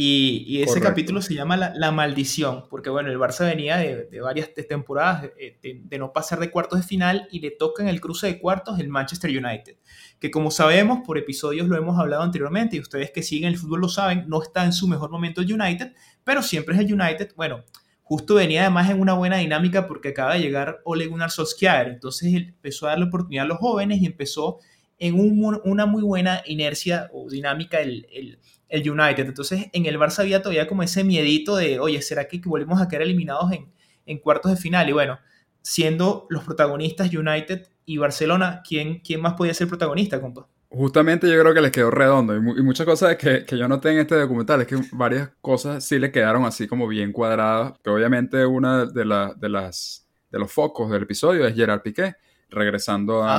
[0.00, 5.32] Y, ese capítulo se llama la, Maldición, porque bueno, el Barça venía de, varias temporadas
[5.36, 8.38] eh, de, no pasar de cuartos de final y le toca en el cruce de
[8.38, 9.76] cuartos el Manchester United,
[10.20, 13.80] que como sabemos, por episodios lo hemos hablado anteriormente y ustedes que siguen el fútbol
[13.80, 17.32] lo saben, no está en su mejor momento el United, pero siempre es el United,
[17.34, 17.64] bueno,
[18.04, 22.32] justo venía además en una buena dinámica porque acaba de llegar Ole Gunnar Solskjaer, entonces
[22.34, 24.60] empezó a darle oportunidad a los jóvenes y empezó
[25.00, 25.16] en
[25.64, 28.38] una muy buena inercia o dinámica el el
[28.70, 29.26] United.
[29.26, 32.88] Entonces, en el Barça había todavía como ese miedito de, oye, ¿será que volvemos a
[32.88, 33.66] quedar eliminados en,
[34.06, 34.88] en cuartos de final?
[34.88, 35.18] Y bueno,
[35.62, 40.46] siendo los protagonistas United y Barcelona, ¿quién, quién más podía ser protagonista, compa?
[40.70, 44.00] Justamente yo creo que les quedó redondo y, muchas cosas que, que, yo noté en
[44.00, 48.44] este documental es que varias cosas sí le quedaron así como bien cuadradas, que obviamente
[48.44, 52.16] una de, de, las, de los focos del episodio es Gerard Piqué,
[52.50, 53.36] regresando a,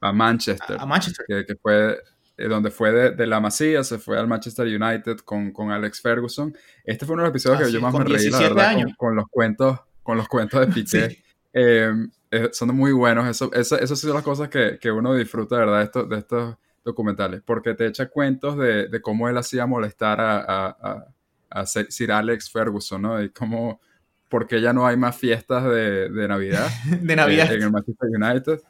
[0.00, 1.26] a Manchester, a, Manchester.
[1.26, 1.98] Que, que, fue
[2.36, 6.56] eh, donde fue de, la Masía, se fue al Manchester United con, con Alex Ferguson.
[6.84, 9.26] Este fue uno de los episodios que yo más me reí, la verdad, con, los
[9.28, 11.22] cuentos, con los cuentos de Piqué.
[11.52, 13.28] Em, eh, son muy buenos.
[13.28, 15.78] Eso, eso, eso son las cosas que, que uno disfruta, ¿verdad?
[15.78, 20.20] De estos, de estos documentales, porque te echa cuentos de, de cómo él hacía molestar
[20.20, 21.06] a, a,
[21.50, 23.22] a, Sir Alex Ferguson, ¿no?
[23.22, 23.80] Y cómo,
[24.28, 26.68] porque ya no hay más fiestas de, de Navidad.
[27.00, 27.52] de Navidad.
[27.52, 28.60] en el Manchester United.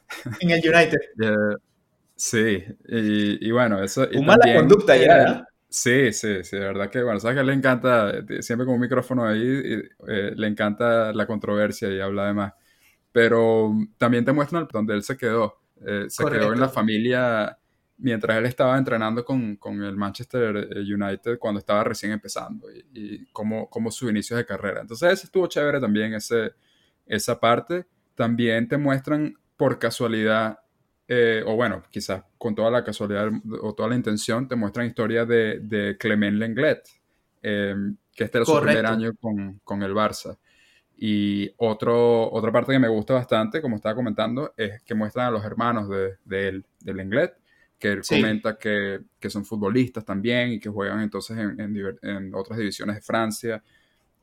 [0.41, 0.99] en el United.
[2.25, 4.07] Sí, y, bueno, eso...
[4.09, 8.11] Y mala conducta ya, Sí, sí, sí, de verdad que, bueno, sabes que le encanta,
[8.11, 9.41] eh, siempre con un micrófono ahí,
[10.07, 12.53] eh, le encanta la controversia y habla de más.
[13.11, 15.59] Pero también te muestran donde él se quedó.
[15.85, 17.57] Eh, se quedó en la familia
[17.97, 23.25] mientras él estaba entrenando con, con, el Manchester United cuando estaba recién empezando y, y
[23.33, 24.79] como, como su inicio de carrera.
[24.79, 26.53] Entonces, ese estuvo chévere también, ese,
[27.05, 27.85] esa parte.
[28.15, 30.62] También te muestran por casualidad
[31.15, 33.29] eh, o bueno, quizás con toda la casualidad
[33.61, 36.81] o toda la intención, te muestran historias de, de Clement Lenglet,
[37.43, 40.37] em, que este era su primer año con, con, el Barça.
[40.97, 45.31] Y otro, otra parte que me gusta bastante, como estaba comentando, es que muestran a
[45.31, 47.35] los hermanos de, de él, de Lenglet,
[47.77, 52.33] que él comenta que, que, son futbolistas también y que juegan entonces en, en, en
[52.33, 53.63] otras divisiones de Francia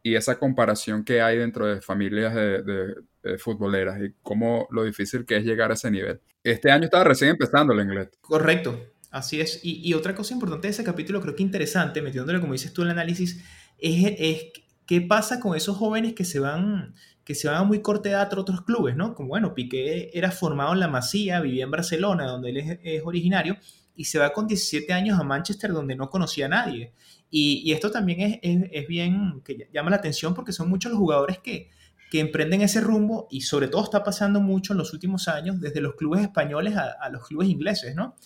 [0.02, 2.94] y esa comparación que hay dentro de familias de,
[3.38, 6.20] futboleras y cómo lo difícil que es llegar a ese nivel.
[6.42, 8.08] Este año estaba recién empezando el inglés.
[8.22, 9.60] Correcto, así es.
[9.62, 12.88] Y, otra cosa importante de ese capítulo, creo que interesante, metiéndole como dices tú el
[12.88, 13.44] análisis,
[13.78, 14.52] es, es
[14.90, 18.28] ¿qué pasa con esos jóvenes que se van, que se van a muy corta edad
[18.32, 19.14] a otros clubes, ¿no?
[19.14, 23.56] Como bueno, Piqué era formado en la Masía, vivía en Barcelona, donde él es, originario,
[24.00, 26.94] y se va con 17 años a Manchester, donde no conocía a nadie.
[27.30, 28.38] Y, esto también es,
[28.72, 31.68] es, bien, que llama la atención porque son muchos los jugadores que,
[32.10, 35.82] que emprenden ese rumbo y sobre todo está pasando mucho en los últimos años desde
[35.82, 38.16] los clubes españoles a, a los clubes ingleses, ¿no?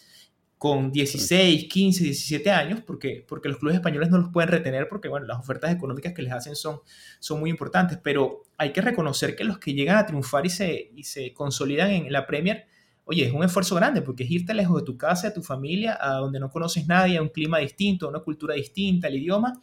[0.58, 5.08] con 16, 15, 17 años, porque, porque los clubes españoles no los pueden retener porque,
[5.08, 6.78] bueno, las ofertas económicas que les hacen son,
[7.18, 10.92] son muy importantes, pero hay que reconocer que los que llegan a triunfar y se,
[10.94, 12.66] y se consolidan en la Premier,
[13.04, 15.98] oye, es un esfuerzo grande porque es irte lejos de tu casa, de tu familia,
[16.00, 19.60] a donde no conoces nadie, a un clima distinto, a una cultura distinta, el idioma,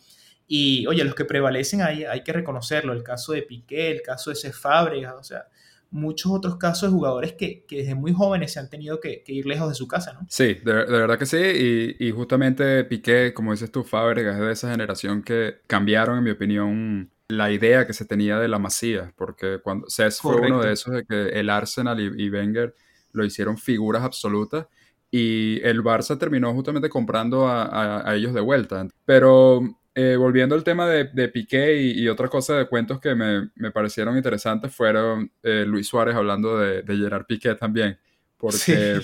[0.48, 4.32] y, oye, los que prevalecen ahí hay que reconocerlo, el caso de Piqué, el caso
[4.32, 5.46] de Cefabre, o sea,
[5.92, 9.70] muchos otros casos de jugadores que, desde muy jóvenes se han tenido que, ir lejos
[9.70, 10.26] de su casa, ¿no?
[10.30, 14.72] Sí, de, verdad que sí, y, justamente Piqué, como dices tú, Fábregas, es de esa
[14.72, 19.60] generación que cambiaron, en mi opinión, la idea que se tenía de la masía, porque
[19.64, 22.76] cuando Cés fue uno de esos de que el Arsenal y, Wenger
[23.14, 24.68] lo hicieron figuras absolutas,
[25.10, 28.88] y el Barça terminó justamente comprando a, a ellos de vuelta.
[29.06, 29.62] Pero
[29.94, 33.72] eh, volviendo al tema de, de Piqué y, otra cosa de cuentos que me, me
[33.72, 38.00] parecieron interesantes fueron eh, Luis Suárez hablando de, de, Gerard Piqué también,
[38.38, 39.02] porque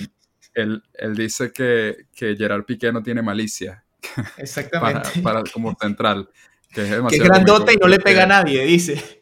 [0.54, 3.84] él, él, dice que, que, Gerard Piqué no tiene malicia.
[4.38, 5.20] Exactamente.
[5.22, 6.30] para, como central.
[6.72, 8.94] Que es, que grandote y no le pega a nadie, dice.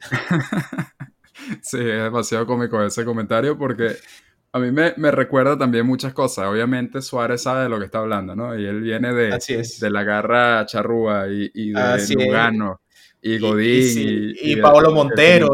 [1.62, 3.96] sí, es demasiado cómico ese comentario porque
[4.56, 6.46] a mí me, me, recuerda también muchas cosas.
[6.46, 8.58] Obviamente Suárez sabe de lo que está hablando, ¿no?
[8.58, 9.38] Y él viene de,
[9.80, 12.80] de la garra charrúa y, y de Lugano
[13.20, 15.50] y Godín y, y, Pablo Montero.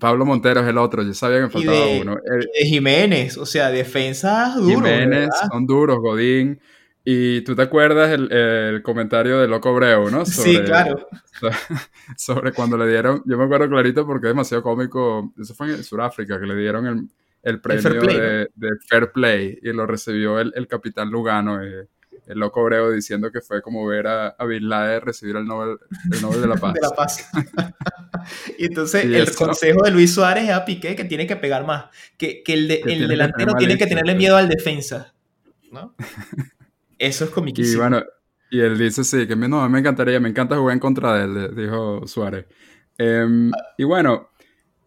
[0.00, 2.16] Pablo Montero es el otro, yo sabía que me faltaba uno.
[2.16, 4.74] de Jiménez, o sea, defensas duros.
[4.74, 6.60] Jiménez son duros, Godín.
[7.04, 10.24] Y tú te acuerdas el, el comentario de Loco Breu, ¿no?
[10.26, 11.08] sí, claro.
[12.16, 15.84] Sobre cuando le dieron, yo me acuerdo clarito porque es demasiado cómico, eso fue en
[15.84, 17.08] Sudáfrica, que le dieron el,
[17.42, 18.48] el premio de,
[18.88, 21.88] Fair Play y lo recibió el, el capitán Lugano, eh,
[22.26, 25.78] el loco Breo, diciendo que fue como ver a, a Bin Laden recibir el Nobel,
[26.12, 26.74] el Nobel de la Paz.
[26.74, 27.30] de la Paz.
[28.58, 31.86] y entonces el consejo de Luis Suárez es a Piqué que tiene que pegar más,
[32.16, 35.14] que, que el, el delantero tiene que tenerle miedo al defensa.
[35.72, 35.94] ¿no?
[36.98, 37.74] Eso es comiquísimo.
[37.74, 38.04] Y bueno,
[38.50, 41.54] y él dice, sí, que no, me encantaría, me encanta jugar en contra de él,
[41.54, 42.46] dijo Suárez.
[42.96, 44.30] Em, y bueno,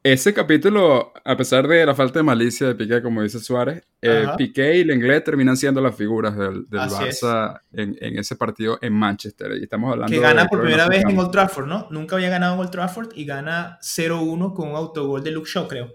[0.04, 4.26] ese capítulo, a pesar de la falta de malicia de Piqué, como dice Suárez, eh,
[4.36, 9.52] Piqué y Lenglet terminan siendo las figuras del, Barça en, ese partido en Manchester.
[9.60, 11.88] Y estamos hablando que gana por primera vez en Old Trafford, ¿no?
[11.92, 15.68] Nunca había ganado en Old Trafford y gana 0-1 con un autogol de Luke Shaw,
[15.68, 15.94] creo.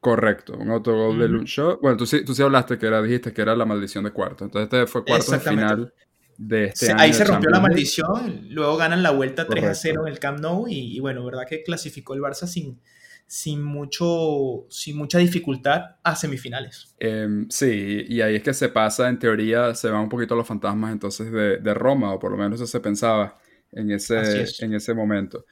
[0.00, 1.78] Correcto, un autogol de Luke Shaw.
[1.80, 4.44] Bueno, tú sí, tú sí hablaste que era, dijiste que era la maldición de cuarto.
[4.44, 5.94] Entonces este fue cuarto de final
[6.38, 7.00] de este año.
[7.00, 10.96] Ahí se rompió la maldición, luego ganan la vuelta 3-0 en el Camp Nou y,
[10.96, 12.80] y bueno, verdad que clasificó el Barça sin
[13.26, 16.94] sin, mucho, sin mucha dificultad a semifinales.
[16.98, 20.46] Em, sí, y ahí es que se pasa, en teoría, se van un poquito los
[20.46, 23.38] fantasmas entonces de, de Roma, o por lo menos eso se pensaba
[23.72, 25.44] en ese, en ese momento.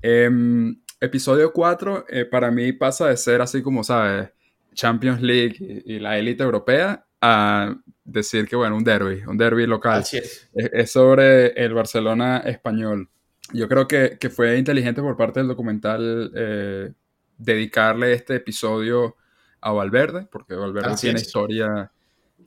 [0.00, 4.30] Em, episodio 4 eh, para mí pasa de ser así como, ¿sabes?
[4.74, 10.00] Champions League y, la élite europea a decir que, bueno, un derby, un derby local.
[10.00, 10.48] Así es.
[10.54, 10.90] es.
[10.90, 13.08] sobre el Barcelona español.
[13.52, 16.92] Yo creo que, que, fue inteligente por parte del documental eh,
[17.38, 19.16] dedicarle este episodio
[19.60, 21.90] a Valverde, porque Valverde tiene historia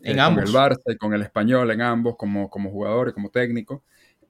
[0.03, 3.13] en eh, con el Barça y con el español en ambos, como, como jugador y
[3.13, 3.83] como técnico.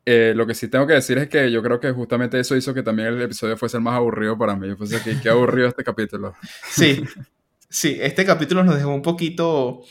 [0.05, 2.73] Eh, lo que sí tengo que decir es que yo creo que justamente eso hizo
[2.73, 4.67] que también el episodio fuese el más aburrido para mí.
[4.67, 6.33] Yo que qué aburrido este capítulo.
[6.69, 7.03] Sí,
[7.69, 9.83] sí, este capítulo nos dejó un poquito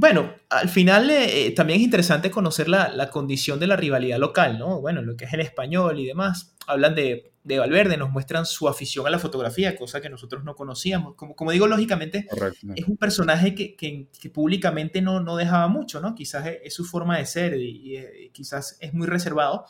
[0.00, 4.80] bueno, al final eh, también es interesante conocer la, condición de la rivalidad local, ¿no?
[4.80, 6.54] Bueno, lo que es el español y demás.
[6.68, 11.14] Hablan de, Valverde, nos muestran su afición a la fotografía, cosa que nosotros no conocíamos.
[11.14, 12.26] Como, como digo, lógicamente,
[12.74, 16.14] es un personaje que, públicamente no, no, dejaba mucho, ¿no?
[16.14, 19.64] Quizás es, su forma de ser y, y, quizás es muy reservado.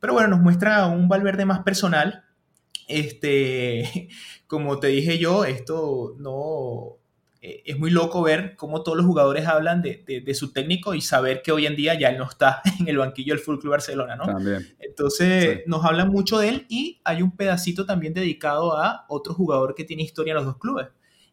[0.00, 2.24] Pero bueno, nos muestra un Valverde más personal.
[2.88, 4.08] Este,
[4.48, 7.01] como te dije yo, esto no
[7.44, 11.00] eh, es muy loco ver cómo todos los jugadores hablan de, de, su técnico y
[11.00, 13.72] saber que hoy en día ya él no está en el banquillo del Full Club
[13.72, 14.26] Barcelona, ¿no?
[14.26, 14.76] También.
[14.78, 19.74] Entonces nos hablan mucho de él y hay un pedacito también dedicado a otro jugador
[19.74, 20.86] que tiene historia en los dos clubes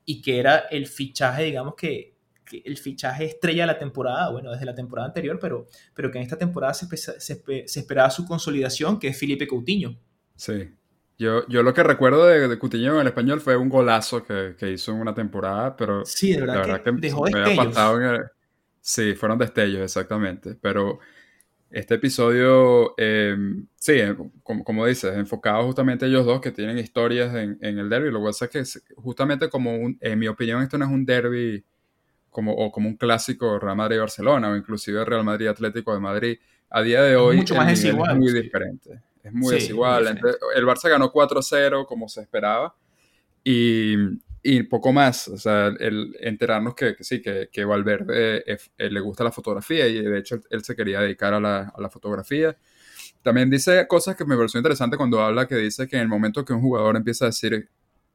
[0.04, 4.52] y que era el fichaje, digamos que, que el fichaje estrella de la temporada, bueno,
[4.52, 8.26] desde la temporada anterior, pero, pero que en esta temporada se, se, se esperaba su
[8.26, 9.96] consolidación, que es Felipe Coutinho.
[10.36, 10.72] Sí,
[11.20, 14.56] yo, yo lo que recuerdo de, de Cutiño en el español fue un golazo que,
[14.58, 17.76] que hizo en una temporada, pero sí, de verdad, que, dejó destellos.
[18.80, 20.56] sí, fueron destellos, exactamente.
[20.62, 21.00] Pero
[21.72, 27.36] Este episodio, em, sí, eh, como, como, dices, enfocado justamente ellos dos que tienen historias
[27.36, 28.12] en, en el derby.
[28.12, 31.06] Lo que pasa es que justamente como, un, en mi opinión, esto no es un
[31.06, 31.64] derby
[32.30, 36.40] como, o como un clásico Real Madrid-Barcelona o inclusive Real Madrid-Atlético de Madrid.
[36.70, 39.02] A día de hoy mucho más es muy diferente.
[39.24, 40.08] Es muy desigual.
[40.08, 42.76] el Barça ganó 4-0 como se esperaba
[43.44, 43.96] y,
[44.42, 45.28] y, poco más.
[45.28, 50.02] O sea, el enterarnos que, sí, que, que Valverde eh, le gusta la fotografía y
[50.02, 52.58] de hecho él, se quería dedicar a la, a la, fotografía.
[53.22, 56.46] También dice cosas que me pareció interesante cuando habla que dice que en el momento
[56.46, 57.70] que un jugador empieza a decir,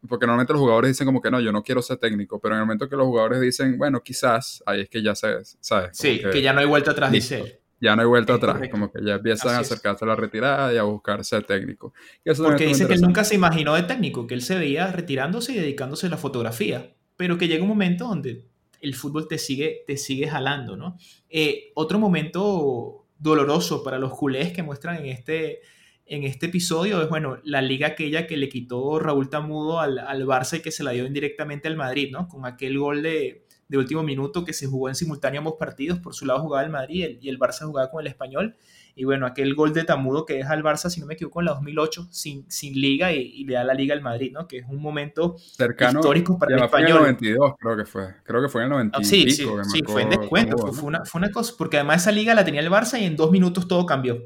[0.09, 2.61] porque normalmente los jugadores dicen como que no, yo no quiero ser técnico, pero en
[2.61, 5.29] el momento que los jugadores dicen, bueno, quizás, ahí es que ya se,
[5.61, 5.97] ¿sabes?
[5.97, 9.05] sí, que, ya no hay vuelta atrás, dice ya no hay vuelta atrás, como que
[9.05, 11.93] ya empiezan a acercarse a la retirada y a buscar ser técnico.
[12.39, 15.57] Porque dice que él nunca se imaginó de técnico, que él se veía retirándose y
[15.57, 18.47] dedicándose a la fotografía, pero que llega un momento donde
[18.81, 20.97] el fútbol te sigue, te sigue jalando, ¿no?
[21.29, 25.61] Eh, otro momento doloroso para los culés que muestran en este,
[26.07, 30.27] en este episodio es, bueno, la liga aquella que le quitó Raúl Tamudo al, al
[30.27, 32.29] Barça y que se la dio indirectamente al Madrid, ¿no?
[32.29, 33.44] Con aquel gol de,
[33.75, 35.99] de último minuto que se jugó en simultáneo ambos partidos.
[35.99, 38.57] Por su lado jugaba el Madrid y el Barça jugaba con el Español.
[38.97, 41.47] Y bueno, aquel gol de Tamudo que deja al Barça, si no me equivoco, en
[41.47, 44.47] la 2008 sin, sin liga y, le da la liga al Madrid, ¿no?
[44.47, 46.91] Que es un momento Cercano, histórico para el Español.
[46.91, 48.15] Fue en el 92, creo que fue.
[48.23, 49.07] Creo que fue en el 92.
[49.07, 50.57] Ah, sí, sí, sí fue en descuento.
[50.73, 53.17] fue, una, fue una cosa, porque además esa liga la tenía el Barça y en
[53.17, 54.23] dos minutos todo cambió.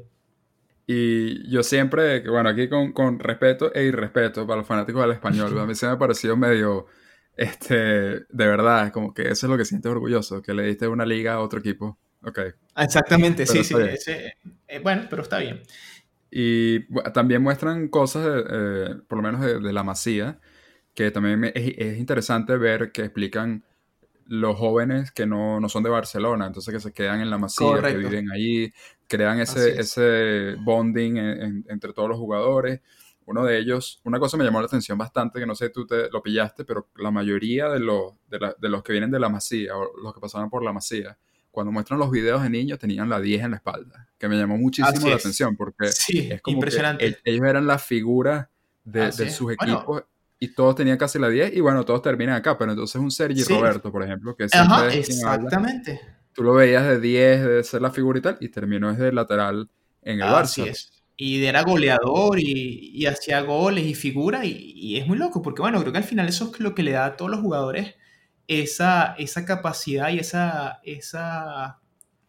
[0.85, 5.57] Y yo siempre, bueno, aquí con, con respeto e irrespeto para los fanáticos del español,
[5.59, 6.85] a mí se me ha parecido medio
[7.39, 11.05] este, de verdad, como que eso es lo que sientes orgulloso, que le diste una
[11.05, 11.97] liga a otro equipo.
[12.21, 12.39] Ok.
[12.75, 13.75] Exactamente, sí, sí.
[14.67, 15.61] Eh, bueno, pero está bien.
[16.29, 16.81] Y
[17.13, 20.41] también muestran cosas, eh, por lo menos de, la masía,
[20.93, 23.63] que también es, interesante ver que explican
[24.25, 27.81] los jóvenes que no, no, son de Barcelona, entonces que se quedan en la masía,
[27.81, 28.73] que viven ahí,
[29.07, 31.17] crean ese, ese bonding
[31.69, 32.81] entre todos los jugadores
[33.29, 35.85] uno de ellos, una cosa me llamó la atención bastante, que no sé si tú
[35.85, 39.77] te lo pillaste, pero la mayoría de los, de, los que vienen de la masía
[39.77, 41.15] o los que pasaron por la masía,
[41.51, 44.57] cuando muestran los videos de niños tenían la 10 en la espalda, que me llamó
[44.57, 47.19] muchísimo la atención porque es como impresionante.
[47.23, 48.49] que ellos eran la figura
[48.83, 50.03] de, sus equipos
[50.39, 53.43] y todos tenían casi la 10 y bueno, todos terminan acá, pero entonces un Sergi
[53.43, 56.01] Roberto, por ejemplo, que Ajá, exactamente.
[56.33, 59.69] tú lo veías de 10, de ser la figura y tal, y terminó desde lateral
[60.01, 60.67] en el Así Barça.
[60.71, 65.79] Es y era goleador y, hacía goles y figura y, es muy loco porque bueno,
[65.81, 67.95] creo que al final eso es lo que le da a todos los jugadores
[68.47, 71.81] esa, esa capacidad y esa, esa,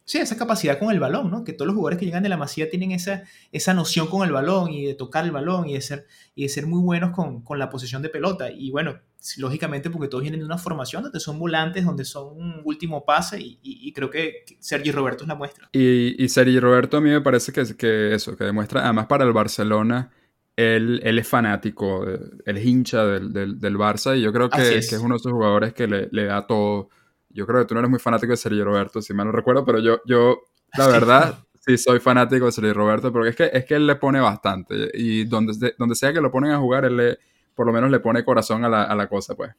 [0.04, 1.44] sí, esa capacidad con el balón, ¿no?
[1.44, 3.22] Que todos los jugadores que llegan de la Masía tienen esa,
[3.52, 6.48] esa noción con el balón y de tocar el balón y de ser, y de
[6.48, 8.50] ser muy buenos con, con la posesión de pelota.
[8.50, 8.98] Y bueno,
[9.38, 13.38] lógicamente porque todos vienen de una formación donde son volantes, donde son un último pase
[13.40, 15.68] y, creo que Sergi Roberto es la muestra.
[15.72, 19.24] Y, y Sergi Roberto a mí me parece que, que eso, que demuestra, además para
[19.24, 20.10] el Barcelona,
[20.56, 24.78] él, él es fanático, él es hincha del, del, del Barça y yo creo que
[24.78, 24.88] es.
[24.88, 26.88] que es uno de esos jugadores que le, le da todo
[27.30, 29.64] yo creo que tú no eres muy fanático de Sergio Roberto, si mal no recuerdo,
[29.64, 30.42] pero yo, yo
[30.76, 33.96] la verdad, sí soy fanático de Sergio Roberto, porque es que, es que él le
[33.96, 34.90] pone bastante.
[34.94, 37.18] Y donde, donde sea que lo ponen a jugar, él le,
[37.60, 39.50] por lo menos le pone corazón a la, a la cosa, pues.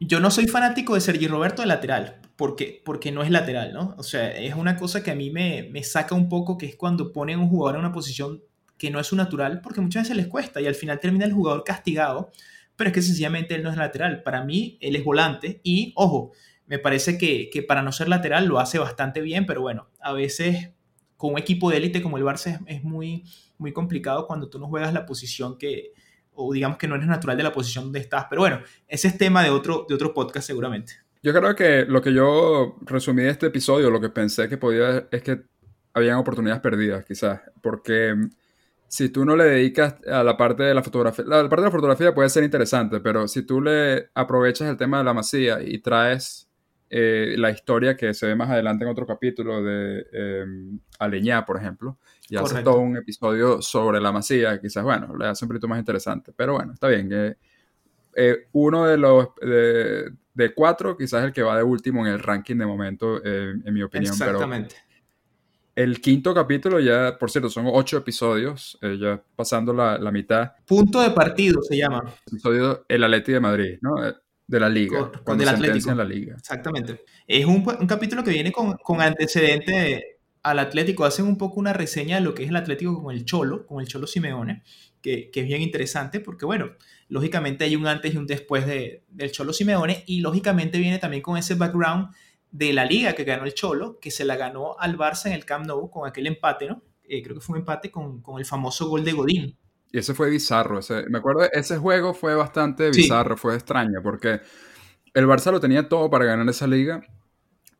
[0.00, 3.94] Yo no soy fanático de Sergio Roberto de lateral, porque, porque no es lateral, ¿no?
[3.96, 6.76] O sea, es una cosa que a mí me, me saca un poco, que es
[6.76, 8.42] cuando ponen un jugador en una posición
[8.76, 11.32] que no es su natural, porque muchas veces les cuesta y al final termina el
[11.32, 12.30] jugador castigado,
[12.76, 14.22] pero es que sencillamente él no es lateral.
[14.22, 16.32] Para mí, él es volante y, ojo,
[16.66, 20.68] me parece que, para no ser lateral lo hace bastante bien, pero bueno, a veces
[21.16, 23.24] con un equipo de élite como el Barça es, muy,
[23.56, 25.94] muy complicado cuando tú no juegas la posición que,
[26.38, 28.26] o digamos que no eres natural de la posición donde estás.
[28.30, 30.94] Pero bueno, ese es tema de otro, de otro podcast seguramente.
[31.22, 35.08] Yo creo que lo que yo resumí de este episodio, lo que pensé que podía,
[35.10, 35.42] es que
[35.92, 38.14] habían oportunidades perdidas, quizás, porque
[38.86, 41.72] si tú no le dedicas a la parte de la fotografía, la parte de la
[41.72, 45.78] fotografía puede ser interesante, pero si tú le aprovechas el tema de la masía y
[45.80, 46.47] traes
[46.90, 50.44] eh, la historia que se ve más adelante en otro capítulo de eh,
[50.98, 51.98] Aleñá, por ejemplo,
[52.30, 55.78] y hace todo un episodio sobre la masía, quizás, bueno, le hace un poquito más
[55.78, 57.08] interesante, pero bueno, está bien.
[57.10, 57.36] que
[58.16, 62.56] eh, uno de los de, cuatro, quizás el que va de último en el ranking
[62.56, 64.12] de momento, en mi opinión.
[64.12, 64.76] Exactamente.
[65.74, 70.52] el quinto capítulo ya, por cierto, son ocho episodios, ya pasando la, la, mitad.
[70.66, 72.14] Punto de partido se llama.
[72.26, 73.96] Episodio El Atleti de Madrid, ¿no?
[74.48, 74.98] De la liga.
[74.98, 75.90] Con, cuando Atlético.
[75.90, 76.34] en la liga.
[76.36, 77.04] Exactamente.
[77.26, 81.04] Es un, un capítulo que viene con, con antecedente al Atlético.
[81.04, 83.80] Hacen un poco una reseña de lo que es el Atlético con el Cholo, con
[83.80, 84.62] el Cholo Simeone,
[85.02, 86.70] que, que es bien interesante porque, bueno,
[87.08, 91.22] lógicamente hay un antes y un después de, del Cholo Simeone y lógicamente viene también
[91.22, 92.08] con ese background
[92.50, 95.44] de la liga que ganó el Cholo, que se la ganó al Barça en el
[95.44, 96.82] Camp Nou con aquel empate, ¿no?
[97.04, 99.58] Eh, creo que fue un empate con, con, el famoso gol de Godín.
[99.90, 100.80] Y ese fue bizarro.
[101.08, 104.40] me acuerdo, ese juego fue bastante bizarro, fue extraño, porque
[105.14, 107.02] el Barça lo tenía todo para ganar esa liga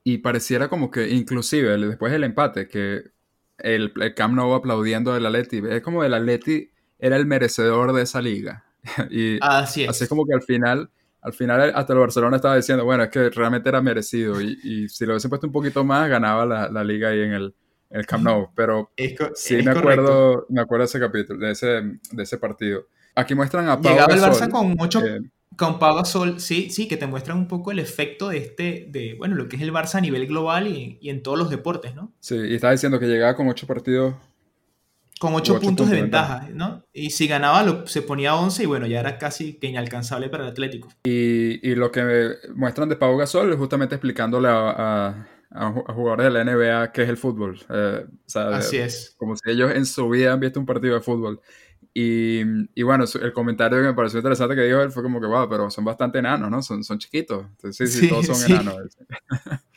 [0.04, 3.10] y pareciera como que inclusive después del empate, que
[3.58, 8.02] el, el Camp Nou aplaudiendo del Atleti, es como el Atleti era el merecedor de
[8.02, 8.64] esa liga.
[9.10, 9.90] y así es.
[9.90, 10.90] Así como que al final,
[11.20, 15.04] al final hasta el Barcelona estaba diciendo, bueno, es que realmente era merecido y, si
[15.04, 17.54] lo hubiesen puesto un poquito más, ganaba la, la liga ahí en el,
[17.90, 18.50] el Camp Nou.
[18.54, 18.92] Pero
[19.34, 22.86] sí me acuerdo, me acuerdo de ese capítulo, de ese, de ese partido.
[23.14, 25.04] Aquí muestran a Pau Llegaba el Barça con mucho...
[25.04, 25.20] Eh,
[25.56, 29.16] con Pau Gasol, sí, sí, que te muestran un poco el efecto de este, de,
[29.18, 31.96] bueno, lo que es el Barça a nivel global y, y en todos los deportes,
[31.96, 32.12] ¿no?
[32.20, 34.14] Sí, y estaba diciendo que llegaba con ocho partidos
[35.18, 36.84] con 8 puntos, de ventaja, ¿no?
[36.92, 40.44] Y si ganaba lo, se ponía 11 y bueno, ya era casi que inalcanzable para
[40.44, 40.88] el Atlético.
[41.04, 46.30] Y, y lo que muestran de Pau Gasol es justamente explicándole a, a, jugadores de
[46.30, 47.58] la NBA qué es el fútbol.
[47.70, 49.14] Eh, Así es.
[49.16, 51.40] Como si ellos en su vida han visto un partido de fútbol.
[51.94, 52.42] Y,
[52.74, 55.48] y, bueno, el comentario que me pareció interesante que dijo él fue como que, wow,
[55.48, 56.62] pero son bastante enanos, ¿no?
[56.62, 57.46] Son, son chiquitos.
[57.46, 58.76] Entonces, sí, sí, todos son enanos.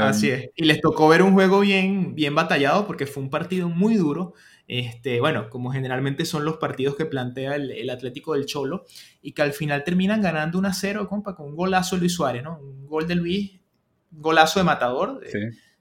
[0.00, 0.50] Así em, es.
[0.56, 4.34] Y les tocó ver un juego bien, bien batallado porque fue un partido muy duro.
[4.66, 8.84] Este, bueno, como generalmente son los partidos que plantea el, Atlético del Cholo,
[9.22, 12.12] y que al final terminan ganando 1 a 0, compa, con un golazo de Luis
[12.12, 12.58] Suárez, ¿no?
[12.60, 13.58] Un gol de Luis,
[14.10, 15.20] golazo de matador,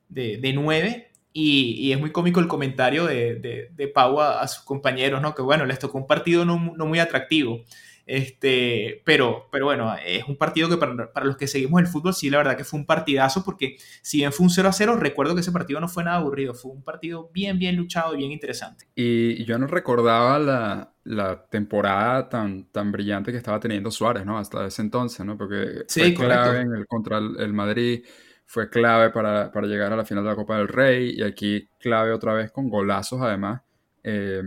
[0.10, 5.22] de, de, 9, y, es muy cómico el comentario de, de, Pau a, sus compañeros,
[5.22, 5.36] ¿no?
[5.36, 7.64] Que bueno, les tocó un partido no, no muy atractivo.
[8.08, 12.30] Este, pero, pero bueno, es un partido que para, los que seguimos el fútbol, sí,
[12.30, 15.36] la verdad que fue un partidazo, porque si bien fue un 0 a 0, recuerdo
[15.36, 18.32] que ese partido no fue nada aburrido, fue un partido bien, bien luchado y bien
[18.32, 18.88] interesante.
[18.96, 24.38] Y yo no recordaba la, la temporada tan, tan brillante que estaba teniendo Suárez, ¿no?
[24.38, 25.38] Hasta ese entonces, ¿no?
[25.38, 28.06] Porque fue clave en el, contra el, Madrid,
[28.46, 31.68] fue clave para, para, llegar a la final de la Copa del Rey, y aquí
[31.78, 33.64] clave otra vez con golazos además.
[34.02, 34.42] Eh,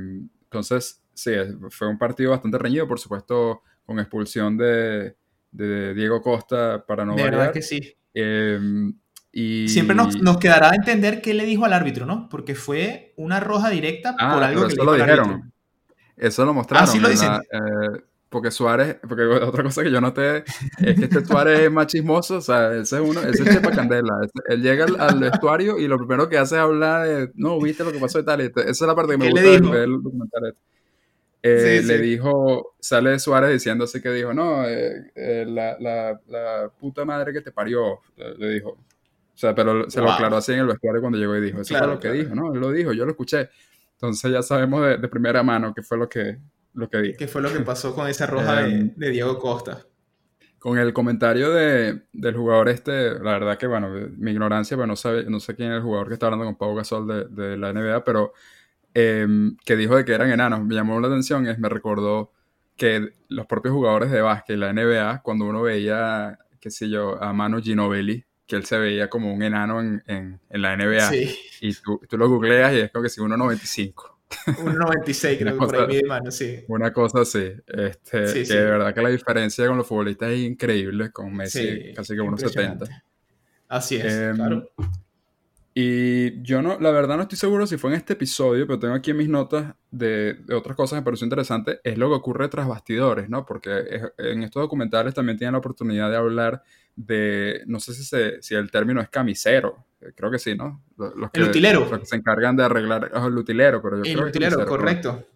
[0.44, 1.32] entonces, sí,
[1.70, 5.16] fue un partido bastante reñido, por supuesto, con expulsión de,
[5.52, 7.96] Diego Costa para no De verdad que sí.
[8.14, 8.94] Em,
[9.32, 9.68] y...
[9.68, 12.28] Siempre nos, quedará a entender qué le dijo al árbitro, ¿no?
[12.28, 15.52] Porque fue una roja directa ah, por algo que le dijo lo dijeron.
[16.16, 16.88] Eso lo mostraron.
[16.88, 17.32] Ah, sí lo dicen.
[17.32, 20.44] Eh, porque Suárez, porque otra cosa que yo noté
[20.78, 23.72] es que este Suárez es más chismoso, o sea, ese es uno, ese es Chepa
[23.72, 24.14] Candela.
[24.46, 27.92] Él llega al, vestuario y lo primero que hace es hablar de, no, viste lo
[27.92, 28.40] que pasó y tal.
[28.40, 30.69] esa es la parte que me gusta de ver el documental este.
[31.42, 36.70] Eh, le dijo, sale Suárez diciendo así que dijo, no, eh, eh, la, la, la,
[36.78, 38.70] puta madre que te parió, le dijo.
[38.70, 41.78] O sea, pero se lo aclaró así en el vestuario cuando llegó y dijo, eso
[41.78, 42.52] fue lo que dijo, ¿no?
[42.52, 43.48] Él lo dijo, yo lo escuché.
[43.94, 46.38] Entonces ya sabemos de, primera mano qué fue lo que,
[46.74, 47.18] lo que dijo.
[47.18, 49.86] ¿Qué fue lo que pasó con esa roja de, em, de, Diego Costa?
[50.58, 53.88] Con el comentario de, del jugador este, la verdad que, bueno,
[54.18, 56.56] mi ignorancia, pero no, sabe, no sé quién es el jugador que está hablando con
[56.56, 58.34] Pau Gasol de, de la NBA, pero
[58.94, 62.32] Em, que dijo de que eran enanos, me llamó la atención, es me recordó
[62.76, 67.32] que los propios jugadores de básquet, la NBA, cuando uno veía, qué sé yo, a
[67.32, 71.14] Manu Ginobili, que él se veía como un enano en, en, la NBA,
[71.60, 73.94] y tú, tú, lo googleas y es como que si 1.95.
[74.30, 76.64] 1.96 creo que por ahí de mano, sí.
[76.68, 81.10] Una cosa así, este, que de verdad que la diferencia con los futbolistas es increíble,
[81.10, 83.02] con Messi casi que 1.70.
[83.68, 84.68] Así es, em, claro.
[85.82, 88.92] Y yo no, la verdad no estoy seguro si fue en este episodio, pero tengo
[88.92, 92.68] aquí mis notas de, otras cosas que me pareció interesante, es lo que ocurre tras
[92.68, 93.46] bastidores, ¿no?
[93.46, 96.62] Porque en estos documentales también tienen la oportunidad de hablar
[96.96, 98.04] de, no sé si,
[98.42, 100.84] si el término es camisero, creo que sí, ¿no?
[100.98, 101.88] Los que, el utilero.
[101.88, 105.26] Los que se encargan de arreglar, el utilero, pero yo el utilero, correcto.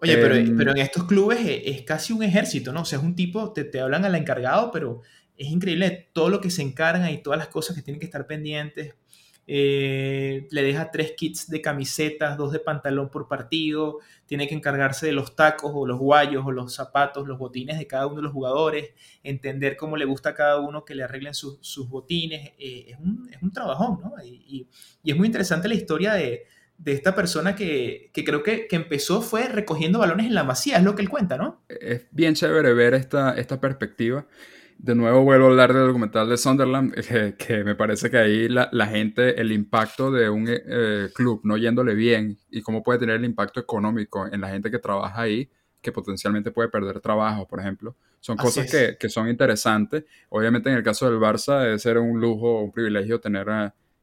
[0.00, 2.82] Oye, pero, em, pero, en estos clubes es, casi un ejército, ¿no?
[2.82, 5.02] O sea, es un tipo, te, te hablan al encargado, pero
[5.36, 8.26] es increíble todo lo que se encargan y todas las cosas que tienen que estar
[8.26, 8.96] pendientes
[9.50, 15.06] eh, le deja tres kits de camisetas, dos de pantalón por partido, tiene que encargarse
[15.06, 18.22] de los tacos o los guayos o los zapatos, los botines de cada uno de
[18.24, 18.90] los jugadores,
[19.22, 23.26] entender cómo le gusta a cada uno que le arreglen sus botines, eh, es, un,
[23.32, 24.12] es, un, trabajón, ¿no?
[24.22, 24.68] Y,
[25.02, 26.44] es muy interesante la historia de,
[26.76, 30.76] de esta persona que, que creo que, que, empezó fue recogiendo balones en la masía,
[30.76, 31.62] es lo que él cuenta, ¿no?
[31.70, 34.26] Es bien chévere ver esta, esta perspectiva
[34.78, 36.94] de nuevo vuelvo a hablar del documental de Sunderland,
[37.36, 41.94] que, me parece que ahí la, gente, el impacto de un eh, club no yéndole
[41.94, 45.50] bien y cómo puede tener el impacto económico en la gente que trabaja ahí,
[45.80, 47.96] que potencialmente puede perder trabajo, por ejemplo.
[48.20, 50.04] Son cosas que, son interesantes.
[50.30, 53.46] Obviamente en el caso del Barça debe ser un lujo, un privilegio tener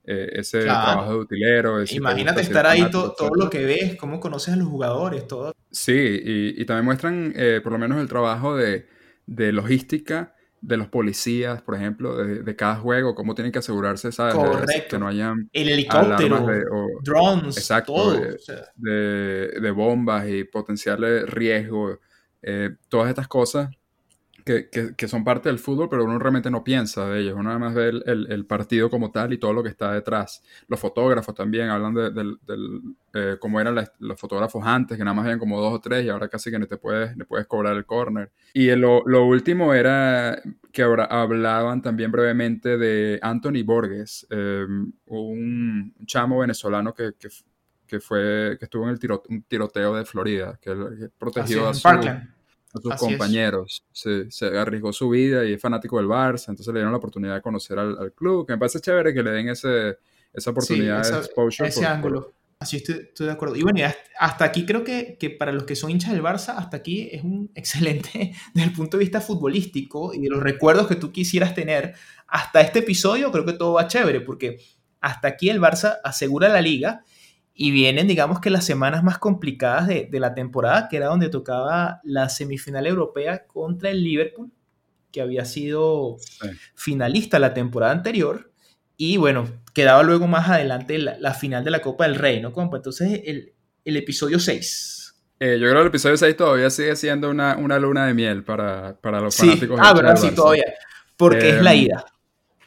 [0.06, 1.84] eh, ese trabajo de utilero.
[1.84, 5.54] Imagínate estar ahí todo lo que ves, cómo conoces a los jugadores, todo.
[5.72, 8.88] Sí, y, también muestran eh, por lo menos el trabajo de,
[9.26, 10.35] de logística
[10.66, 14.34] de los policías, por ejemplo, de, cada juego, cómo tienen que asegurarse, ¿sabes?
[14.34, 14.88] Correcto.
[14.90, 15.48] que no hayan...
[15.54, 16.46] El helicóptero,
[17.04, 18.20] drones, exacto, todo.
[18.76, 22.00] De, bombas y potenciales riesgos,
[22.42, 23.70] eh, todas estas cosas
[24.46, 27.34] que, que, son parte del fútbol, pero uno realmente no piensa de ellos.
[27.34, 30.44] Uno nada más ve el, el, partido como tal y todo lo que está detrás.
[30.68, 32.38] Los fotógrafos también hablan de,
[33.16, 36.10] eh, cómo eran los fotógrafos antes, que nada más habían como dos o tres y
[36.10, 38.32] ahora casi que no te puedes, le puedes cobrar el corner.
[38.54, 40.40] Y lo, lo, último era
[40.72, 47.30] que hablaban también brevemente de Anthony Borges, em, un chamo venezolano que, que,
[47.88, 51.88] que, fue, que estuvo en el tiro, un tiroteo de Florida, que, protegió a su
[52.80, 53.84] a sus compañeros.
[53.92, 57.36] Se, se, arriesgó su vida y es fanático del Barça, entonces le dieron la oportunidad
[57.36, 59.98] de conocer al, club, que me parece chévere que le den ese,
[60.34, 61.70] esa oportunidad de exposure.
[61.70, 62.34] Ese ángulo.
[62.58, 63.56] Así estoy, estoy, de acuerdo.
[63.58, 63.80] Y bueno,
[64.18, 67.24] hasta aquí creo que, que, para los que son hinchas del Barça, hasta aquí es
[67.24, 71.54] un excelente desde el punto de vista futbolístico y de los recuerdos que tú quisieras
[71.54, 71.94] tener.
[72.28, 74.60] Hasta este episodio creo que todo va chévere, porque
[75.02, 77.04] hasta aquí el Barça asegura la liga
[77.58, 82.02] y vienen, digamos que las semanas más complicadas de, la temporada, que era donde tocaba
[82.04, 84.52] la semifinal europea contra el Liverpool,
[85.10, 86.18] que había sido
[86.76, 88.52] finalista la temporada anterior.
[88.98, 92.76] Y bueno, quedaba luego más adelante la, final de la Copa del Rey, ¿no, compa?
[92.76, 93.54] Entonces, el,
[93.86, 95.16] episodio 6.
[95.40, 98.98] Eh, yo creo que el episodio 6 todavía sigue siendo una, luna de miel para,
[99.02, 99.80] los fanáticos.
[99.82, 100.66] Ah, verdad, sí, todavía.
[101.16, 102.06] Porque es la em, ida.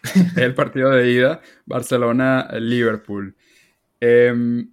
[0.37, 3.37] El partido de ida, Barcelona-Liverpool.
[4.01, 4.65] Eh,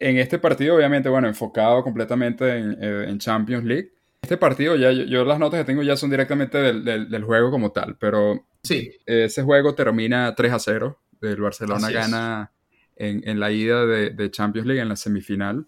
[0.00, 3.92] en este partido, obviamente, bueno, enfocado completamente en, eh, Champions League.
[4.22, 7.96] Este partido, ya yo, las notas que tengo ya son directamente del, juego como tal,
[7.98, 8.90] pero sí.
[9.06, 11.00] ese juego termina 3 a 0.
[11.22, 12.52] El Barcelona gana
[12.96, 15.66] en, la ida de, Champions League, en la semifinal.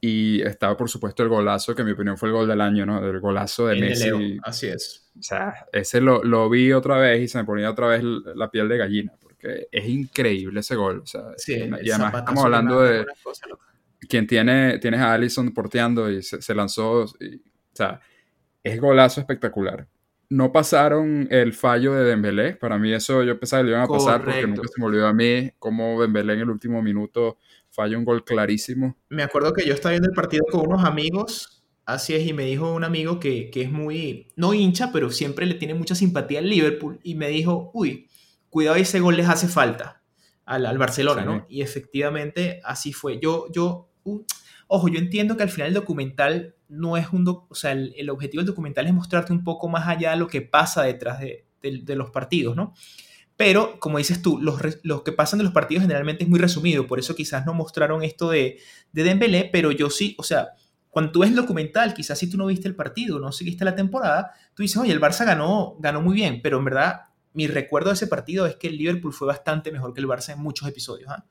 [0.00, 2.86] Y estaba, por supuesto, el golazo, que en mi opinión fue el gol del año,
[2.86, 3.06] ¿no?
[3.06, 4.38] El golazo de Messi.
[4.42, 5.10] Así es.
[5.18, 8.50] O sea, ese lo, lo, vi otra vez y se me ponía otra vez la
[8.50, 9.12] piel de gallina
[9.42, 11.00] es increíble ese gol.
[11.00, 13.06] O sea, y además estamos hablando de
[14.08, 17.04] quien tiene, tienes a Allison porteando y se, lanzó.
[17.04, 17.08] o
[17.72, 18.00] sea,
[18.62, 19.86] es golazo espectacular.
[20.28, 22.54] No pasaron el fallo de Dembélé.
[22.54, 25.06] Para mí eso yo pensaba que lo iban a pasar porque nunca se me olvidó
[25.06, 27.38] a mí cómo Dembélé en el último minuto
[27.70, 28.96] falla un gol clarísimo.
[29.08, 31.60] Me acuerdo que yo estaba viendo el partido con unos amigos
[31.90, 35.44] Así es, y me dijo un amigo que, que, es muy, no hincha, pero siempre
[35.44, 38.06] le tiene mucha simpatía al Liverpool, y me dijo, uy,
[38.50, 40.02] cuidado, ese gol les hace falta
[40.44, 41.46] al, al Barcelona, ¿no?
[41.48, 43.18] Y efectivamente así fue.
[43.20, 44.22] Yo, yo, uh,
[44.66, 48.40] ojo, yo entiendo que al final el documental no es un, o sea, el, objetivo
[48.40, 51.96] del documental es mostrarte un poco más allá de lo que pasa detrás de, de,
[51.96, 52.74] los partidos, ¿no?
[53.36, 56.86] Pero, como dices tú, los, los, que pasan de los partidos generalmente es muy resumido,
[56.86, 58.58] por eso quizás no mostraron esto de,
[58.92, 60.50] de Dembélé, pero yo sí, o sea,
[60.90, 63.74] cuando tú ves el documental, quizás si tú no viste el partido, no seguiste la
[63.74, 67.02] temporada, tú dices, oye, el Barça ganó, ganó muy bien, pero en verdad
[67.32, 70.32] mi recuerdo de ese partido es que el Liverpool fue bastante mejor que el Barça
[70.32, 71.10] en muchos episodios.
[71.10, 71.24] ¿ah?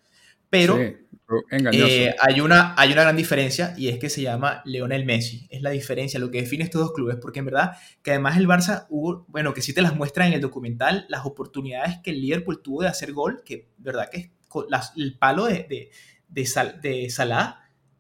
[0.50, 5.48] Pero eh, hay, una, hay una gran diferencia y es que se llama Leonel Messi.
[5.52, 8.48] Es la diferencia, lo que define estos dos clubes, porque en verdad que además el
[8.48, 12.22] Barça hubo, bueno, que sí te las muestra en el documental, las oportunidades que el
[12.22, 14.32] Liverpool tuvo de hacer gol, que verdad que
[14.96, 15.92] el palo de, de,
[16.82, 17.60] de, Salah,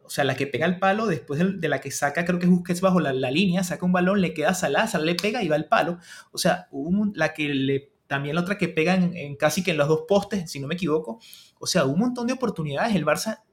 [0.10, 2.82] o sea, la que pega el palo, después de, la que saca, creo que Busquets
[2.82, 5.68] bajo la, línea, saca un balón, le queda Salah, Salah le pega y va al
[5.68, 6.00] palo.
[6.32, 9.78] O sea, hubo la que le, también la otra que pega en, casi que en
[9.78, 11.20] los dos postes, si no me equivoco.
[11.60, 12.96] O sea, hubo un montón de oportunidades.
[12.96, 13.44] El Barça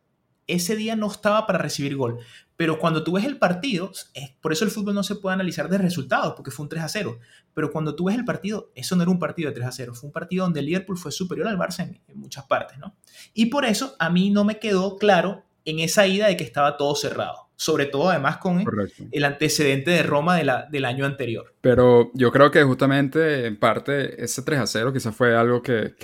[0.46, 2.20] ese día no estaba para recibir gol.
[2.56, 5.68] Pero cuando tú ves el partido, es, por eso el fútbol no se puede analizar
[5.68, 7.18] de resultados, porque fue un 3 a 0.
[7.52, 9.94] Pero cuando tú ves el partido, eso no era un partido de 3 a 0,
[9.94, 12.96] fue un partido donde el Liverpool fue superior al Barça en, en muchas partes, ¿no?
[13.34, 16.76] Y por eso a mí no me quedó claro en esa ida de que estaba
[16.78, 17.46] todo cerrado.
[17.56, 18.64] Sobre todo, además, con
[19.10, 21.54] el antecedente de Roma de la, del año anterior.
[21.62, 25.94] Pero yo creo que justamente, en parte, ese 3 a 0 quizás fue algo que,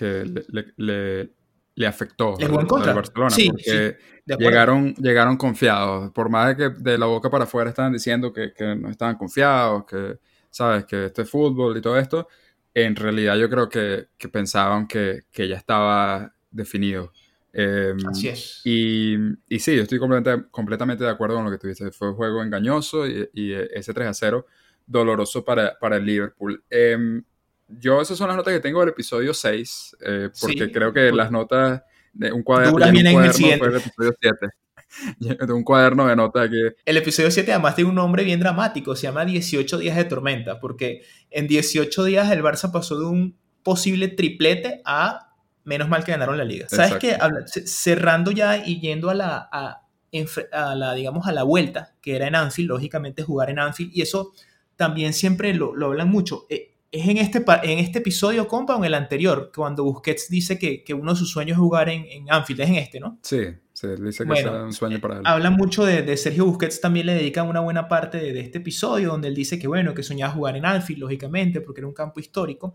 [0.79, 1.31] le,
[1.75, 3.31] le, afectó al, Barcelona.
[3.31, 3.99] Sí, porque
[4.39, 6.11] llegaron, llegaron confiados.
[6.13, 9.85] Por más de que de la boca para afuera estaban diciendo que, no estaban confiados,
[9.85, 10.19] que,
[10.51, 10.87] ¿sabes?
[10.87, 12.29] Que este fútbol y todo esto,
[12.73, 17.13] en realidad yo creo que, pensaban que, que ya estaba definido.
[17.53, 18.61] Em, Así es.
[18.65, 19.17] Y,
[19.49, 21.95] y, sí, yo estoy completamente, completamente de acuerdo con lo que tú dices.
[21.95, 24.47] Fue un juego engañoso y, y ese 3 a 0
[24.87, 26.63] doloroso para, para el Liverpool.
[26.71, 27.23] Em,
[27.69, 31.31] yo esas son las notas que tengo del episodio 6, eh, porque creo que las
[31.31, 31.83] notas
[32.13, 34.47] de un cuaderno, un cuaderno fue el episodio 7.
[35.19, 36.59] de un cuaderno de notas aquí.
[36.85, 40.61] El episodio 7 además tiene un nombre bien dramático, se llama 18 días de tormenta,
[40.61, 45.32] porque en 18 días el Barça pasó de un posible triplete a
[45.65, 46.69] menos mal que ganaron la liga.
[46.69, 47.17] ¿Sabes qué?
[47.65, 52.35] Cerrando ya y yendo a la, a, la, digamos, a la vuelta, que era en
[52.35, 54.33] Anfield, lógicamente jugar en Anfield, y eso
[54.77, 56.47] también siempre lo, lo hablan mucho.
[56.51, 59.51] Eh, ¿Es en este, en este episodio, compa, o en el anterior?
[59.55, 62.61] Cuando Busquets dice que, que uno de sus sueños es jugar en, en, Anfield.
[62.61, 63.19] Es en este, ¿no?
[63.23, 65.23] Sí, sí, dice que es un sueño para él.
[65.25, 68.59] Habla mucho de, de, Sergio Busquets, también le dedica una buena parte de, de, este
[68.59, 71.95] episodio, donde él dice que, bueno, que soñaba jugar en Anfield, lógicamente, porque era un
[71.95, 72.75] campo histórico.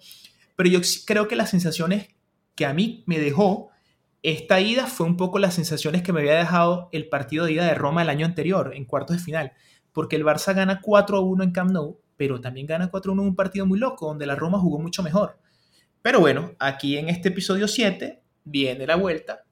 [0.55, 2.07] Pero yo creo que las sensaciones
[2.57, 3.69] que a mí me dejó
[4.23, 7.65] esta ida fue un poco las sensaciones que me había dejado el partido de ida
[7.65, 9.53] de Roma el año anterior, en cuartos de final.
[9.93, 13.19] Porque el Barça gana 4 a 1 en Camp Nou pero también gana 4-1 en
[13.19, 15.39] un partido muy loco, donde la Roma jugó mucho mejor.
[16.01, 19.43] Pero bueno, aquí en este episodio 7 viene la vuelta,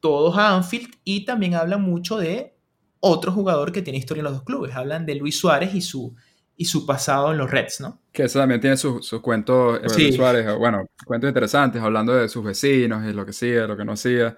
[0.00, 2.56] todos a Anfield y también hablan mucho de
[3.00, 4.74] otro jugador que tiene historia en los dos clubes.
[4.74, 6.14] Hablan de Luis Suárez y su,
[6.62, 8.00] y su pasado en los Reds, ¿no?
[8.12, 12.44] Que eso también tiene sus cuentos, eh, Luis Suárez, bueno, cuentos interesantes, hablando de sus
[12.44, 14.36] vecinos y lo que hacía, lo que no hacía.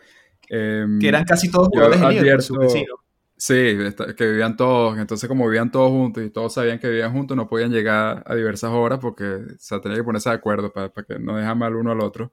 [0.48, 2.98] Em, que eran casi todos jugadores de sus vecinos.
[3.36, 3.76] Sí,
[4.16, 7.46] que vivían todos, entonces como vivían todos juntos y todos sabían que vivían juntos, no
[7.46, 11.36] podían llegar a diversas horas porque se tenía que ponerse de acuerdo para, que no
[11.36, 12.32] dejan mal uno al otro.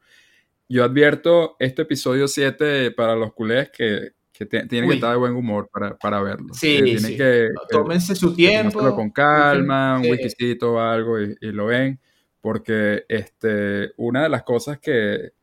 [0.69, 4.11] Yo advierto este episodio 7 para los culés que,
[4.47, 6.53] que tienen que estar de buen humor para, para verlo.
[6.53, 7.17] Sí, sí.
[7.17, 8.95] Que, Tómense su tiempo.
[8.95, 11.99] con calma, un whiskycito o algo y, y, lo ven,
[12.41, 15.33] porque este, una de las cosas que,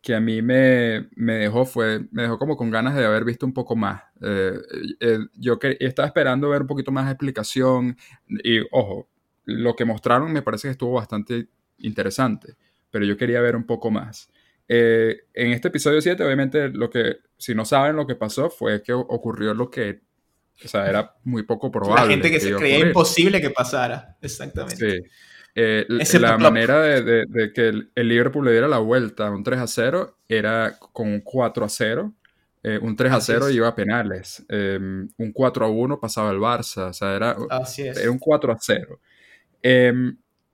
[0.00, 3.46] que a mí me, me, dejó fue, me dejó como con ganas de haber visto
[3.46, 4.02] un poco más.
[4.20, 4.58] Eh,
[5.00, 7.96] eh, yo que, estaba esperando ver un poquito más de explicación
[8.28, 9.08] y, ojo,
[9.44, 11.48] lo que mostraron me parece que estuvo bastante
[11.78, 12.54] interesante,
[12.90, 14.30] pero yo quería ver un poco más.
[14.68, 18.82] Eh, en este episodio 7, obviamente, lo que, si no saben lo que pasó, fue
[18.82, 20.00] que ocurrió lo que,
[20.64, 22.02] o sea, era muy poco probable.
[22.02, 25.02] La gente que, se creía imposible que pasara, exactamente.
[25.02, 25.02] Sí.
[25.54, 25.86] Eh,
[26.20, 30.16] la manera de, que el, Liverpool le diera la vuelta a un 3 a 0
[30.26, 32.14] era con un 4 a 0.
[32.62, 34.42] Eh, un 3 a 0 iba a penales.
[34.48, 36.88] Em, un 4 a 1 pasaba el Barça.
[36.88, 37.36] O sea, era,
[37.76, 39.00] era un 4 a 0.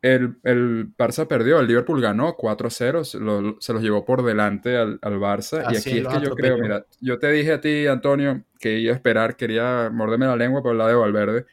[0.03, 4.77] El, el, Barça perdió, el Liverpool ganó 4 a 0, se, los llevó por delante
[4.77, 5.63] al, al Barça.
[5.65, 8.93] y aquí es que yo creo, mira, yo te dije a ti, Antonio, que iba
[8.93, 11.47] a esperar, quería morderme la lengua por la de Valverde.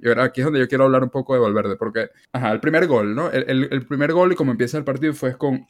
[0.00, 2.58] Y ahora aquí es donde yo quiero hablar un poco de Valverde, porque, ajá, el
[2.58, 3.30] primer gol, ¿no?
[3.30, 5.68] El, el, primer gol y como empieza el partido fue con,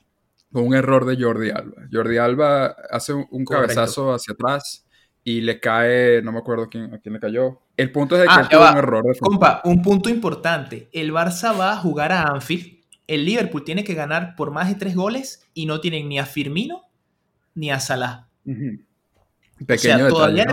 [0.50, 1.82] con, un error de Jordi Alba.
[1.92, 4.86] Jordi Alba hace un, cabezazo hacia atrás
[5.24, 7.60] y le cae, no me acuerdo quién, a quién le cayó.
[7.76, 9.04] El punto es de que ah, tuvo un error.
[9.04, 10.88] De Compa, un punto importante.
[10.92, 12.80] El Barça va a jugar a Anfield.
[13.06, 16.26] El Liverpool tiene que ganar por más de tres goles y no tienen ni a
[16.26, 16.82] Firmino
[17.54, 18.28] ni a Salah
[19.70, 20.46] o sea, todavía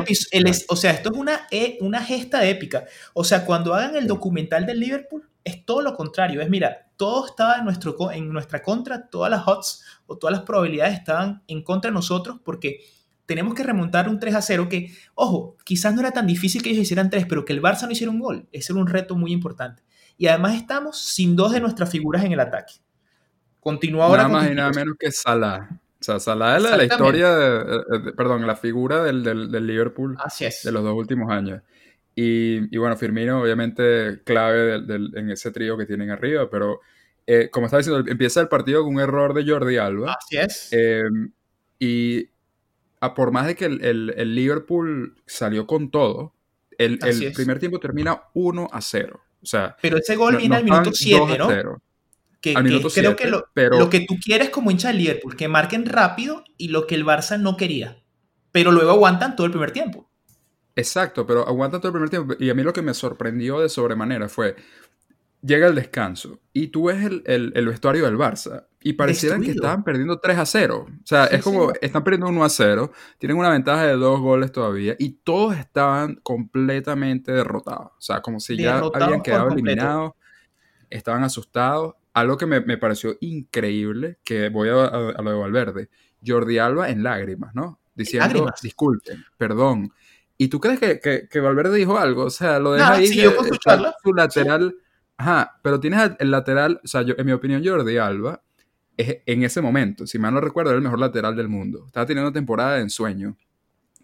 [0.67, 2.86] o sea, esto es una, e, una gesta épica.
[3.13, 6.41] O sea, cuando hagan el documental del Liverpool, es todo lo contrario.
[6.41, 10.45] Es, mira, todo estaba en, nuestro, en nuestra contra, todas las odds o todas las
[10.45, 12.82] probabilidades estaban en contra de nosotros porque
[13.30, 16.71] tenemos que remontar un 3 a 0 que, ojo, quizás no era tan difícil que
[16.71, 18.47] ellos hicieran 3, pero que el Barça no hiciera un gol.
[18.51, 19.84] Ese era un reto muy importante.
[20.17, 22.73] Y además estamos sin dos de nuestras figuras en el ataque.
[23.59, 24.23] Continúa ahora.
[24.23, 25.69] Nada más y nada menos que Salah.
[25.71, 30.84] O sea, Salah es la, historia, de, perdón, la figura del, del, Liverpool de los
[30.84, 31.61] dos últimos años.
[32.15, 36.80] Y, y bueno, Firmino obviamente clave en ese trío que tienen arriba, pero
[37.27, 40.17] eh, como estaba diciendo, empieza el partido con un error de Jordi Alba.
[40.17, 40.69] Así es.
[40.71, 41.32] Em,
[41.77, 42.27] y
[43.00, 46.34] a por más de que el, el, Liverpool salió con todo,
[46.78, 49.22] el, el primer tiempo termina 1 a 0.
[49.41, 51.82] O sea, pero ese gol viene al minuto 7, ¿no?
[52.41, 56.45] Que, creo que lo, lo, que tú quieres como hincha de Liverpool, que marquen rápido
[56.58, 58.02] y lo que el Barça no quería.
[58.54, 60.10] Pero luego aguantan todo el primer tiempo.
[60.74, 62.36] Exacto, pero aguantan todo el primer tiempo.
[62.39, 64.56] Y a mí lo que me sorprendió de sobremanera fue,
[65.41, 67.24] llega el descanso y tú ves el,
[67.54, 70.88] el, vestuario del Barça y parecieran que estaban perdiendo 3 a 0.
[70.88, 74.51] O sea, es como, están perdiendo 1 a 0, tienen una ventaja de dos goles
[74.51, 77.91] todavía y todos estaban completamente derrotados.
[77.97, 80.13] O sea, como si ya habían quedado eliminados,
[80.89, 85.89] estaban asustados algo que me, pareció increíble, que voy a, lo de Valverde,
[86.25, 87.80] Jordi Alba en lágrimas, ¿no?
[87.95, 89.93] Diciendo, disculpen, perdón.
[90.38, 92.23] ¿Y tú crees que, que, Valverde dijo algo?
[92.23, 93.32] O sea, lo deja ahí, yo
[94.03, 94.75] su lateral,
[95.17, 98.41] ajá, pero tienes el lateral, o sea, yo, en mi opinión Jordi Alba,
[99.00, 101.86] en ese momento, si mal no recuerdo, era el mejor lateral del mundo.
[101.86, 103.38] Estaba teniendo temporada de ensueño.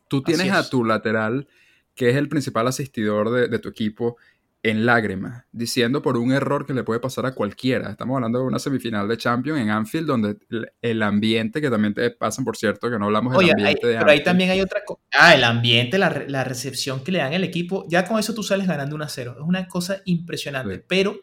[0.08, 1.48] Tú tienes a tu lateral,
[1.96, 4.18] que es el principal asistidor de, de tu equipo,
[4.66, 7.91] en lágrimas, diciendo por un error que le puede pasar a cualquiera.
[7.91, 10.38] Estamos hablando de una semifinal de Champions en Anfield, donde
[10.82, 14.10] el ambiente, que también te pasan, por cierto, que no hablamos del ambiente de Pero
[14.10, 15.04] ahí también hay otra cosa.
[15.14, 16.10] Ah, el ambiente, la,
[16.43, 19.36] recepción que le dan al equipo, ya con eso tú sales ganando 1 a 0.
[19.38, 20.80] Es una cosa impresionante.
[20.80, 21.20] Pero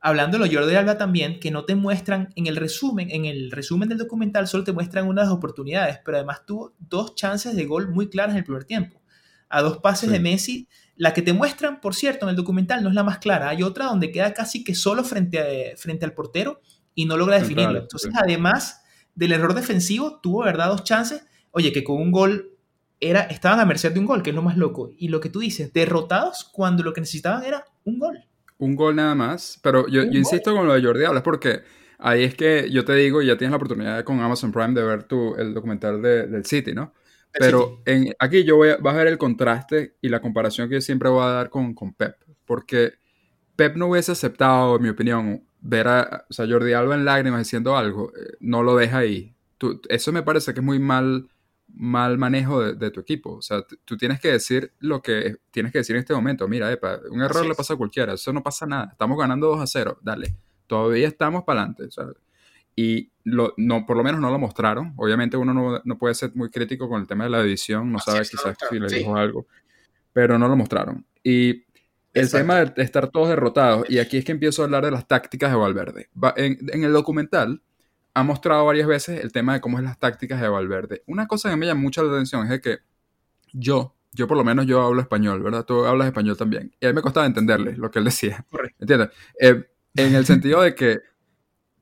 [0.00, 3.50] hablando de lo Jordi Alba también, que no te muestran en el resumen, en el
[3.50, 7.90] resumen del documental solo te muestran unas oportunidades, pero además tuvo dos chances de gol
[7.90, 9.00] muy claras en el primer tiempo.
[9.48, 10.68] A dos pases de Messi
[11.00, 13.48] la que te muestran, por cierto, en el documental no es la más clara.
[13.48, 16.60] Hay otra donde queda casi que solo frente, a, frente al portero
[16.94, 17.78] y no logra definirlo.
[17.78, 18.82] Entonces, además
[19.14, 21.24] del error defensivo, tuvo, ¿verdad?, dos chances.
[21.52, 22.58] Oye, que con un gol
[23.00, 24.90] era, estaban a merced de un gol, que es lo más loco.
[24.98, 28.22] Y lo que tú dices, derrotados cuando lo que necesitaban era un gol.
[28.60, 29.58] Un gol nada más.
[29.62, 31.62] Pero yo, insisto con lo de Jordi Alba, porque
[31.98, 35.02] ahí es que yo te digo, ya tienes la oportunidad con Amazon Prime de ver
[35.04, 36.92] tu, el documental del City, ¿no?
[37.32, 40.76] Pero en, aquí yo voy a, vas a ver el contraste y la comparación que
[40.76, 42.16] yo siempre voy a dar con, con Pep.
[42.44, 42.94] Porque
[43.56, 47.40] Pep no hubiese aceptado, en mi opinión, ver a o sea, Jordi Alba en lágrimas
[47.40, 48.12] diciendo algo.
[48.16, 49.34] Eh, no lo deja ahí.
[49.88, 51.28] eso me parece que es muy mal,
[51.74, 53.34] mal manejo de, tu equipo.
[53.36, 56.46] O sea, tú tienes que decir lo que tienes que decir en este momento.
[56.48, 58.14] Mira, epa, un error le pasa a cualquiera.
[58.14, 58.88] Eso no pasa nada.
[58.92, 59.98] Estamos ganando 2 a 0.
[60.02, 60.34] Dale.
[60.66, 61.88] Todavía estamos para adelante.
[62.76, 64.94] Y lo, no, por lo menos no lo mostraron.
[64.96, 67.98] Obviamente uno no, no, puede ser muy crítico con el tema de la edición, no
[67.98, 69.46] sabe quizás si le dijo algo,
[70.12, 71.04] pero no lo mostraron.
[71.22, 71.64] Y
[72.14, 75.06] el tema de estar todos derrotados, y aquí es que empiezo a hablar de las
[75.06, 76.08] tácticas de Valverde.
[76.36, 77.62] En, en, el documental
[78.14, 81.02] ha mostrado varias veces el tema de cómo es las tácticas de Valverde.
[81.06, 82.78] Una cosa que me llama mucho la atención es de que
[83.52, 85.64] yo, yo por lo menos yo hablo español, ¿verdad?
[85.64, 86.74] Tú hablas español también.
[86.80, 88.44] Y a mí me costaba entenderle lo que él decía.
[88.78, 89.10] ¿Entiendes?
[89.40, 91.00] Eh, en el sentido de que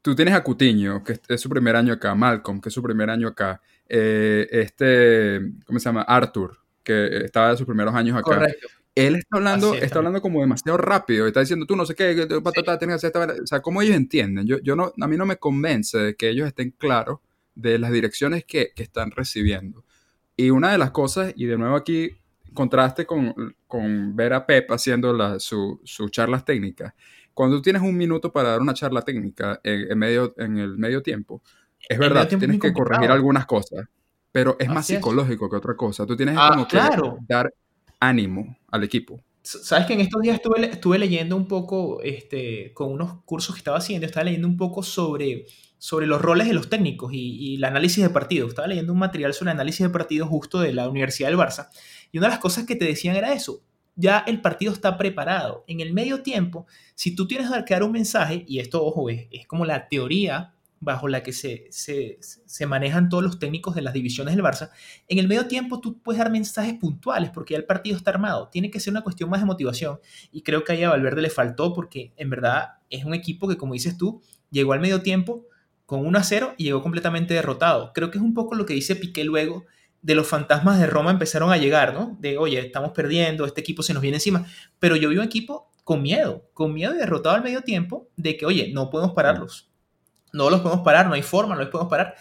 [0.03, 3.11] tú tienes a Cutiño, que es su primer año acá, Malcolm, que es su primer
[3.11, 6.03] año acá, eh, este, ¿cómo se llama?
[6.03, 8.37] Arthur, que estaba de sus primeros años acá.
[8.37, 8.69] Correcto.
[9.07, 12.79] Él está hablando, está hablando como demasiado rápido, está diciendo, tú no sé qué, patata,
[12.79, 13.43] tienes que hacer esta...
[13.43, 14.47] O sea, ¿cómo ellos entienden?
[14.47, 17.21] Yo, yo no, a mí no me convence de que ellos estén claros
[17.55, 19.85] de las direcciones que, que están recibiendo.
[20.37, 22.11] Y una de las cosas, y de nuevo aquí
[22.55, 26.93] contraste con, con ver a Pep haciendo sus su charlas técnicas,
[27.35, 31.03] cuando tú tienes un minuto para dar una charla técnica en, medio, en el medio
[31.03, 31.41] tiempo,
[31.89, 33.87] es verdad, tienes que corregir algunas cosas,
[34.33, 36.05] pero es más psicológico que otra cosa.
[36.05, 36.77] Tú tienes ah, que
[37.29, 37.53] dar
[38.01, 39.21] ánimo al equipo.
[39.43, 43.61] Sabes que en estos días estuve, estuve leyendo un poco, este, con unos cursos que
[43.61, 45.47] estaba haciendo, estaba leyendo un poco sobre,
[45.79, 48.51] sobre los roles de los técnicos y, y el análisis de partidos.
[48.51, 51.69] Estaba leyendo un material sobre el análisis de partidos justo de la Universidad del Barça.
[52.13, 53.63] Y una de las cosas que te decían era eso,
[53.97, 55.65] ya el partido está preparado.
[55.67, 59.29] En el medio tiempo, si tú tienes que dar un mensaje, y esto, ojo, es,
[59.31, 63.83] es como la teoría bajo la que se, se, se, manejan todos los técnicos de
[63.83, 64.71] las divisiones del Barça,
[65.09, 68.49] en el medio tiempo tú puedes dar mensajes puntuales porque ya el partido está armado.
[68.49, 69.99] Tiene que ser una cuestión más de motivación
[70.31, 73.57] y creo que ahí a Valverde le faltó porque en verdad es un equipo que,
[73.57, 75.47] como dices tú, llegó al medio tiempo
[75.87, 77.93] con 1 a 0 y llegó completamente derrotado.
[77.95, 79.65] Creo que es un poco lo que dice Piqué luego
[80.03, 82.17] de los fantasmas de Roma empezaron a llegar, ¿no?
[82.21, 84.47] De, oye, estamos perdiendo, este equipo se nos viene encima.
[84.79, 88.37] Pero yo vi un equipo con miedo, con miedo y derrotado al medio tiempo de
[88.37, 89.71] que, oye, no podemos pararlos.
[90.33, 92.15] No los podemos parar, no hay forma, no los podemos parar.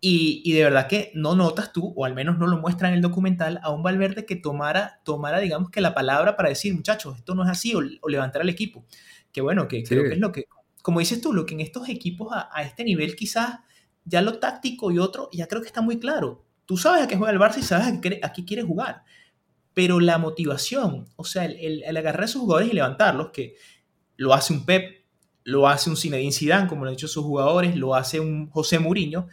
[0.00, 3.00] Y, de verdad que no notas tú, o al menos no lo muestra en el
[3.00, 7.34] documental, a un Valverde que tomara, tomara digamos que la palabra para decir, muchachos, esto
[7.34, 8.84] no es así, o, levantar al equipo.
[9.32, 10.44] Que bueno, que creo que es lo que,
[10.82, 13.60] como dices tú, lo que en estos equipos a, a este nivel quizás
[14.04, 17.16] ya lo táctico y otro, ya creo que está muy claro Tú sabes a qué
[17.16, 17.86] juega el Barça y sabes
[18.22, 19.04] a qué, quiere jugar.
[19.74, 23.56] Pero la motivación, o sea, el, agarrar a esos jugadores y levantarlos, que
[24.16, 25.03] lo hace un Pep,
[25.44, 28.78] lo hace un Zinedine Zidane, como lo han dicho sus jugadores, lo hace un José
[28.78, 29.28] Mourinho,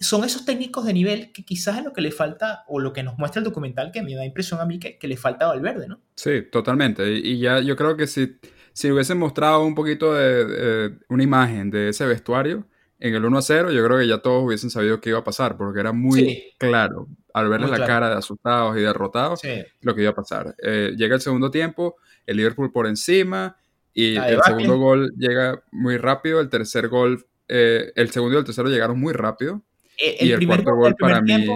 [0.00, 3.02] son esos técnicos de nivel que quizás es lo que le falta, o lo que
[3.02, 5.48] nos muestra el documental, que me da impresión a mí que, que le falta a
[5.48, 6.00] Valverde, ¿no?
[6.14, 7.10] Sí, totalmente.
[7.10, 8.36] Y, ya yo creo que si,
[8.72, 12.66] si hubiesen mostrado un poquito de, una imagen de ese vestuario,
[13.00, 15.24] en el 1 a 0, yo creo que ya todos hubiesen sabido qué iba a
[15.24, 19.40] pasar, porque era muy claro, al verles la cara de asustados y derrotados,
[19.80, 20.54] lo que iba a pasar.
[20.62, 21.96] Eh, llega el segundo tiempo,
[22.26, 23.56] el Liverpool por encima,
[24.00, 28.44] y el segundo gol llega muy rápido, el tercer gol, eh, el segundo y el
[28.44, 29.62] tercero llegaron muy rápido.
[30.00, 31.48] Eh, el y el cuarto gol para mí...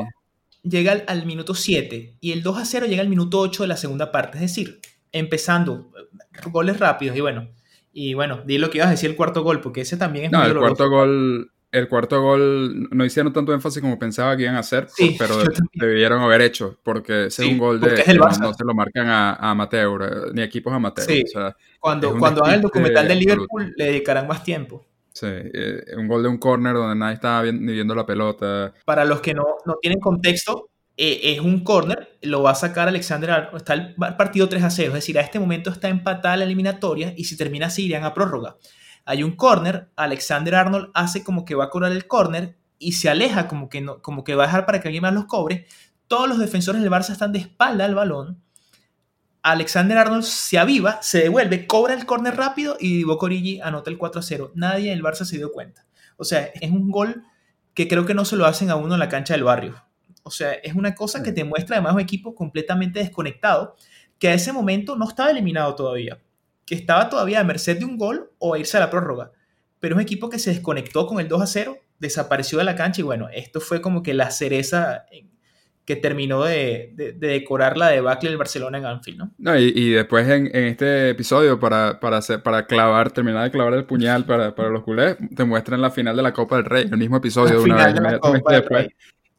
[0.64, 3.68] Llega al, al minuto 7 y el 2 a 0 llega al minuto 8 de
[3.68, 4.80] la segunda parte, es decir,
[5.12, 5.92] empezando
[6.50, 7.48] goles rápidos y bueno,
[7.92, 10.32] y bueno, di lo que ibas a decir el cuarto gol, porque ese también es
[10.32, 14.56] no, el cuarto gol El cuarto gol no hicieron tanto énfasis como pensaba que iban
[14.56, 15.36] a hacer, pero
[15.72, 19.50] debieron haber hecho, porque ese es un gol de no, se lo marcan a, a
[19.50, 21.06] amateur, ni equipos amateur.
[21.06, 21.24] Sí.
[21.80, 24.84] cuando cuando hagan el documental de Liverpool le dedicarán más tiempo.
[25.12, 28.72] Sí, eh, un gol de un corner donde nadie estaba ni viendo la pelota.
[28.84, 32.88] Para los que no, no tienen contexto, eh, es un corner, lo va a sacar
[32.88, 36.36] Alexander Arnold, está el partido 3 a 0, es decir, a este momento está empatada
[36.36, 38.56] la eliminatoria y si termina así irían a prórroga.
[39.04, 43.08] Hay un corner, Alexander Arnold hace como que va a cobrar el corner y se
[43.08, 45.66] aleja como que, no, como que va a dejar para que alguien más los cobre.
[46.06, 48.42] Todos los defensores del Barça están de espalda al balón.
[49.42, 53.98] Alexander Arnold se aviva, se devuelve, cobra el corner rápido y Divo Corigi anota el
[53.98, 54.52] 4 a 0.
[54.54, 55.84] Nadie del Barça se dio cuenta.
[56.16, 57.24] O sea, es un gol
[57.74, 59.82] que creo que no se lo hacen a uno en la cancha del barrio.
[60.22, 63.74] O sea, es una cosa que te muestra además un equipo completamente desconectado,
[64.18, 66.20] que a ese momento no estaba eliminado todavía,
[66.66, 69.32] que estaba todavía a merced de un gol o a irse a la prórroga.
[69.80, 72.76] pero es un equipo que se desconectó con el 2 a 0, desapareció de la
[72.76, 75.04] cancha y bueno, esto fue como que la cereza
[75.84, 79.32] que terminó de, decorar la debacle del Barcelona en Anfield, ¿no?
[79.38, 83.84] no y, después en, este episodio, para, para, hacer, para clavar, terminar de clavar el
[83.84, 87.16] puñal para, los culés, te muestran la final de la Copa del Rey, el mismo
[87.16, 88.20] episodio de una vez.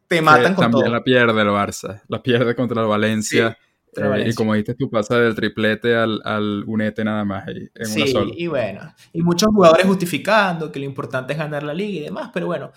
[0.08, 3.58] Te matan con también la pierde el Barça, la pierde contra el Valencia.
[3.96, 8.14] Eh, y como dijiste tú, pasa del triplete al, al unete nada más en sí,
[8.36, 12.32] y bueno, y muchos jugadores justificando que lo importante es ganar la liga y demás,
[12.34, 12.72] pero bueno,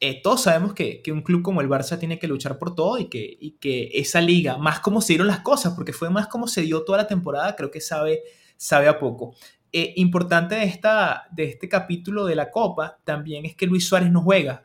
[0.00, 2.98] eh, todos sabemos que, que, un club como el Barça tiene que luchar por todo
[2.98, 6.26] y que, y que esa liga, más como se dieron las cosas, porque fue más
[6.26, 8.22] como se dio toda la temporada, creo que sabe,
[8.56, 9.34] sabe a poco.
[9.72, 14.10] Eh, importante de, esta, de este capítulo de la Copa también es que Luis Suárez
[14.10, 14.64] no juega.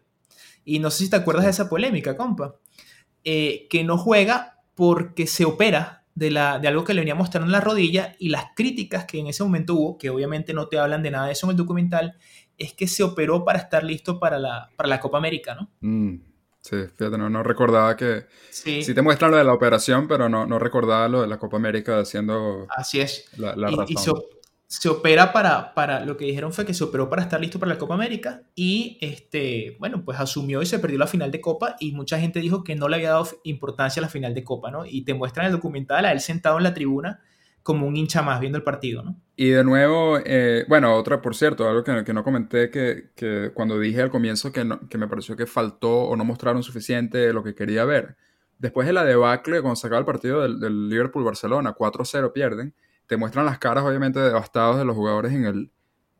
[0.63, 2.55] Y no sé si te acuerdas de esa polémica, compa.
[3.23, 7.47] Eh, que no juega porque se opera de, la, de algo que le venía mostrando
[7.47, 10.77] en la rodilla y las críticas que en ese momento hubo, que obviamente no te
[10.77, 12.17] hablan de nada de eso en el documental,
[12.57, 15.69] es que se operó para estar listo para la, para la Copa América, ¿no?
[15.81, 16.21] Mm,
[16.61, 18.25] sí, fíjate, no, recordaba que...
[18.49, 18.83] Sí.
[18.83, 18.93] sí.
[18.93, 21.99] te muestran lo de la operación, pero no, no recordaba lo de la Copa América
[21.99, 22.67] haciendo...
[22.69, 23.25] Así es.
[23.37, 23.97] La, y, razón.
[23.97, 24.11] se,
[24.89, 26.05] opera para, para...
[26.05, 28.97] Lo que dijeron fue que se operó para estar listo para la Copa América y,
[29.01, 32.63] este, bueno, pues asumió y se perdió la final de Copa y mucha gente dijo
[32.63, 34.85] que no le había dado importancia a la final de Copa, ¿no?
[34.85, 37.19] Y te muestran el documental a él sentado en la tribuna
[37.63, 39.15] como un hincha más viendo el partido, ¿no?
[39.35, 43.51] Y de nuevo, eh, bueno, otra, por cierto, algo que, que no comenté, que, que,
[43.53, 47.43] cuando dije al comienzo que, que me pareció que faltó o no mostraron suficiente lo
[47.43, 48.17] que quería ver.
[48.61, 52.75] Después de la debacle, cuando se el partido del, Liverpool-Barcelona, 4-0 pierden,
[53.11, 55.69] te muestran las caras obviamente devastados de los jugadores en el,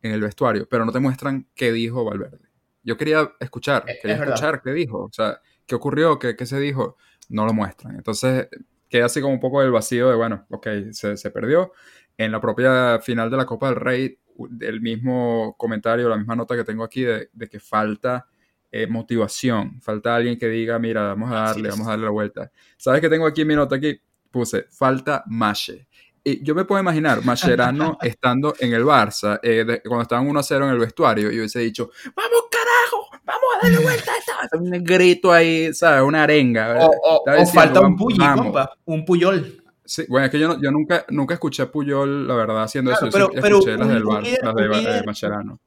[0.02, 2.50] en el vestuario, pero no te muestran qué dijo Valverde.
[2.84, 6.98] Yo quería escuchar, quería escuchar qué dijo, o sea, qué ocurrió, qué, qué se dijo,
[7.30, 7.96] no lo muestran.
[7.96, 8.50] Entonces,
[8.89, 11.72] queda así como un poco el vacío de, bueno, ok, se, se, perdió.
[12.18, 14.20] En la propia final de la Copa del Rey,
[14.60, 18.28] el mismo comentario, la misma nota que tengo aquí de, de que falta
[18.70, 22.52] eh, motivación, falta alguien que diga, mira, vamos a darle, vamos a darle la vuelta.
[22.76, 23.78] ¿Sabes qué tengo aquí en mi nota?
[23.78, 23.98] Aquí
[24.30, 25.88] puse, falta Mache.
[26.24, 30.69] Y yo me puedo imaginar Mascherano estando en el Barça, eh, cuando estaban 1-0 en
[30.69, 33.09] el vestuario, y hubiese dicho, ¡Vamos, carajo!
[33.24, 34.57] ¡Vamos a darle vuelta a esta!
[34.57, 36.03] Un grito ahí, ¿sabes?
[36.03, 36.89] Una arenga.
[37.03, 39.63] O, falta un Puyol, compa, un Puyol.
[39.86, 43.07] Sí, bueno, es que yo, yo nunca, nunca escuché a Puyol, la verdad, haciendo eso.
[43.11, 45.59] Pero, pero escuché las del Barça, las de, de Mascherano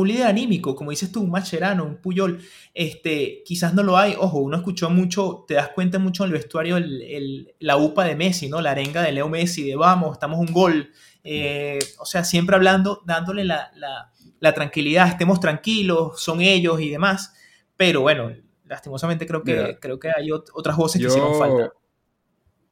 [0.00, 2.40] un líder anímico, como dices tú, un Macherano, un Puyol,
[2.74, 4.14] este, quizás no lo hay.
[4.18, 8.16] Ojo, uno escuchó mucho, te das cuenta mucho en el vestuario el, la UPA de
[8.16, 8.60] Messi, ¿no?
[8.60, 10.92] La arenga de Leo Messi, de vamos, estamos un gol.
[11.24, 13.70] Eh, o sea, siempre hablando, dándole la,
[14.40, 17.34] la, tranquilidad, estemos tranquilos, son ellos y demás.
[17.76, 18.32] Pero bueno,
[18.64, 21.72] lastimosamente creo que, creo que hay otras voces que hicieron falta.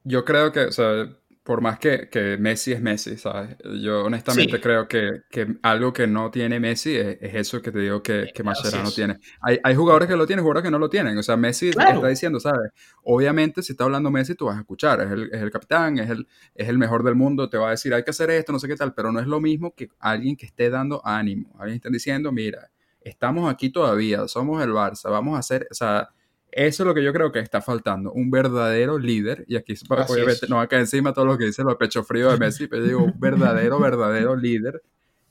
[0.03, 1.07] Yo creo que, o sea,
[1.47, 3.55] por más que, que, Messi es Messi, ¿sabes?
[3.81, 8.03] Yo honestamente creo que, que, algo que no tiene Messi es, eso que te digo
[8.03, 9.17] que, que no tiene.
[9.39, 11.17] Hay, hay, jugadores que lo tienen, jugadores que no lo tienen.
[11.17, 12.71] O sea, Messi está diciendo, ¿sabes?
[13.03, 14.99] Obviamente, si está hablando Messi, tú vas a escuchar.
[14.99, 17.71] Es el, es el, capitán, es el, es el mejor del mundo, te va a
[17.71, 19.87] decir, hay que hacer esto, no sé qué tal, pero no es lo mismo que
[19.99, 21.55] alguien que esté dando ánimo.
[21.59, 26.09] Alguien está diciendo, mira, estamos aquí todavía, somos el Barça, vamos a hacer, o sea
[26.57, 30.47] eso es lo que yo creo que está faltando, un verdadero líder, y aquí obviamente
[30.47, 32.83] no va a caer encima todo lo que dice lo pecho frío de Messi, pero
[32.83, 34.81] digo, un verdadero, verdadero líder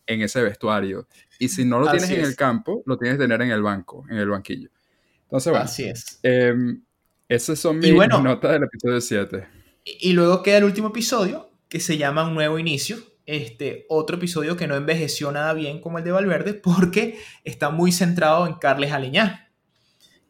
[0.07, 1.09] en ese vestuario.
[1.41, 4.05] Y si no lo tienes en el campo, lo tienes que tener en el banco,
[4.09, 4.71] en el banquillo.
[5.25, 6.21] Entonces, bueno, Así es.
[6.23, 6.55] Eh,
[7.29, 9.49] esas son mis notas del episodio 7.
[9.85, 12.99] Y luego queda el último episodio, que se llama Un Nuevo Inicio.
[13.27, 17.91] Este, otro episodio que no envejeció nada bien como el de Valverde, porque está muy
[17.91, 19.46] centrado en Carles Aleñá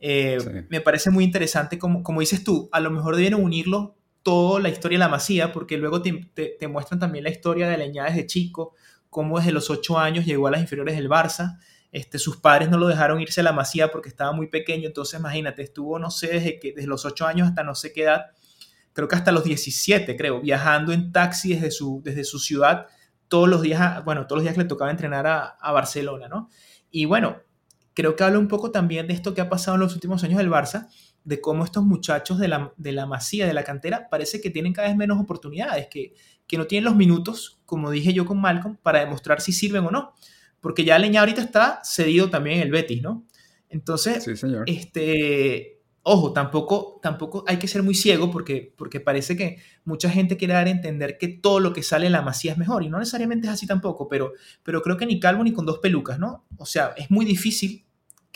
[0.01, 4.61] eh, me parece muy interesante, como, como dices tú, a lo mejor deben unirlo toda
[4.61, 6.13] la historia de la Masía, porque luego te,
[6.59, 8.75] te, muestran también la historia de Leñá desde chico,
[9.09, 11.59] cómo desde los ocho años llegó a las inferiores del Barça.
[11.93, 15.19] Este, sus padres no lo dejaron irse a la Masía porque estaba muy pequeño, entonces
[15.19, 18.27] imagínate, estuvo, no sé, desde, que, desde los ocho años hasta no sé qué edad,
[18.93, 22.89] creo que hasta los 17, creo, viajando en taxi desde su, desde su ciudad
[23.29, 26.49] todos los días, bueno, todos los días que le tocaba entrenar a, a Barcelona, ¿no?
[26.91, 27.43] Y bueno,
[27.97, 30.37] creo que habla un poco también de esto que ha pasado en los últimos años
[30.37, 30.89] del Barça,
[31.25, 34.75] de cómo estos muchachos de la, de la masía, de la cantera, parece que tienen
[34.75, 36.13] cada vez menos oportunidades, que,
[36.47, 39.91] que no tienen los minutos, como dije yo con Malcolm, para demostrar si sirven o
[39.91, 40.13] no.
[40.61, 43.25] Porque ya Leña ahorita está cedido también en el Betis, ¿no?
[43.71, 44.29] Entonces,
[44.67, 50.37] este, ojo, tampoco, tampoco hay que ser muy ciego porque, porque parece que mucha gente
[50.37, 52.91] quiere dar a entender que todo lo que sale en la masía es mejor y
[52.91, 56.19] no necesariamente es así tampoco, pero, pero creo que ni calvo ni con dos pelucas,
[56.19, 56.45] ¿no?
[56.59, 57.86] O sea, es muy difícil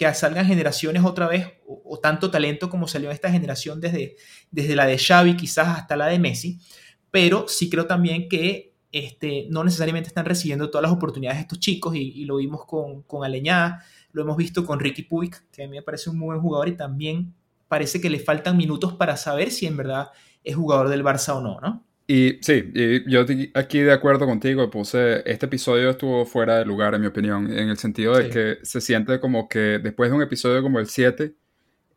[0.01, 4.17] que salgan generaciones otra vez, o, tanto talento como salió esta generación desde,
[4.51, 6.59] desde la de Xavi quizás hasta la de Messi,
[7.11, 11.95] pero sí creo también que este, no necesariamente están recibiendo todas las oportunidades estos chicos
[11.95, 15.77] y, lo vimos con, con Aleñá, lo hemos visto con Ricky Puig, que a mí
[15.77, 17.35] me parece un muy buen jugador y también
[17.69, 21.43] parece que le faltan minutos para saber si en verdad es jugador del Barça o
[21.43, 21.85] no, ¿no?
[22.13, 26.93] Y sí, y yo aquí de acuerdo contigo, puse, este episodio estuvo fuera de lugar
[26.97, 30.23] en mi opinión, en el sentido de que se siente como que después de un
[30.23, 31.33] episodio como el 7,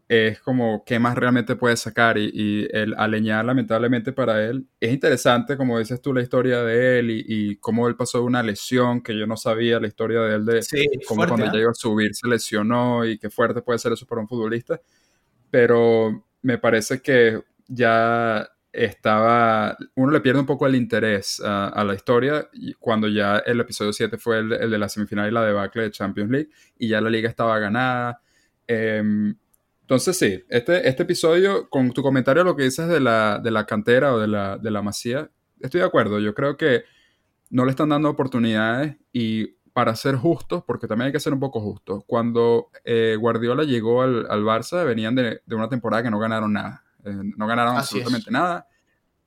[0.08, 5.58] es como qué más realmente puede sacar y, el aleñar lamentablemente para él es interesante
[5.58, 9.18] como dices tú la historia de él y, cómo él pasó de una lesión que
[9.18, 10.62] yo no sabía la historia de él de
[11.08, 11.52] cómo cuando ¿eh?
[11.52, 14.80] llegó a subir se lesionó y qué fuerte puede ser eso para un futbolista
[15.50, 21.94] pero me parece que ya estaba uno le pierde un poco el interés a, la
[21.94, 22.50] historia
[22.80, 26.32] cuando ya el episodio 7 fue el, de la semifinal y la debacle de Champions
[26.32, 28.20] League y ya la liga estaba ganada
[28.68, 29.34] eh,
[29.84, 33.66] entonces sí, este, este episodio, con tu comentario lo que dices de la, de la
[33.66, 36.20] cantera o de la, de la masía, estoy de acuerdo.
[36.20, 36.84] Yo creo que
[37.50, 41.40] no le están dando oportunidades y para ser justos, porque también hay que ser un
[41.40, 46.12] poco justos, cuando eh, Guardiola llegó al, al, Barça venían de, de, una temporada que
[46.12, 48.68] no ganaron nada, no ganaron absolutamente nada.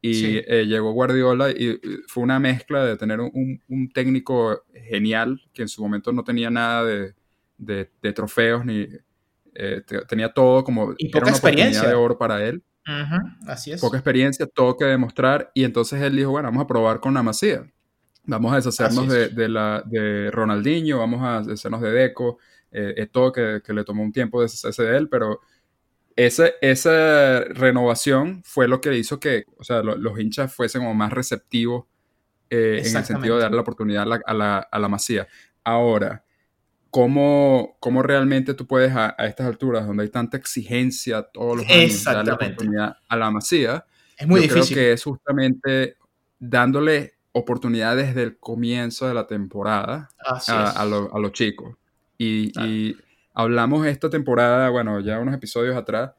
[0.01, 5.63] Y eh, llegó Guardiola y fue una mezcla de tener un, un, técnico genial, que
[5.63, 7.15] en su momento no tenía nada de,
[7.59, 8.87] de, de trofeos ni,
[9.59, 12.63] eh, tenía todo como y poca experiencia de oro para él.
[13.47, 13.81] Así es.
[13.81, 15.51] Poca experiencia, todo que demostrar.
[15.55, 17.67] Y entonces él dijo, bueno, vamos a probar con la Masía.
[18.25, 22.39] Vamos a deshacernos de, la, de Ronaldinho, vamos a deshacernos de Deco.
[22.71, 25.41] Eh, es todo que, le tomó un tiempo deshacerse de él, pero
[26.17, 31.13] ese, esa renovación fue lo que hizo que o sea, los hinchas fuesen como más
[31.13, 31.85] receptivos
[32.51, 35.29] eh, en el sentido de darle la oportunidad a la, a la, a la Masía.
[35.63, 36.25] Ahora,
[36.97, 42.05] cómo, cómo realmente tú puedes a, estas alturas, donde hay tanta exigencia todos los años,
[42.05, 43.85] darle oportunidad a la masía.
[44.17, 44.75] Es muy difícil.
[44.75, 45.97] Creo que es justamente
[46.39, 51.77] dándole oportunidad desde el comienzo de la temporada a, los chicos.
[52.17, 52.97] Y,
[53.37, 56.13] hablamos esta temporada, bueno, ya unos episodios atrás,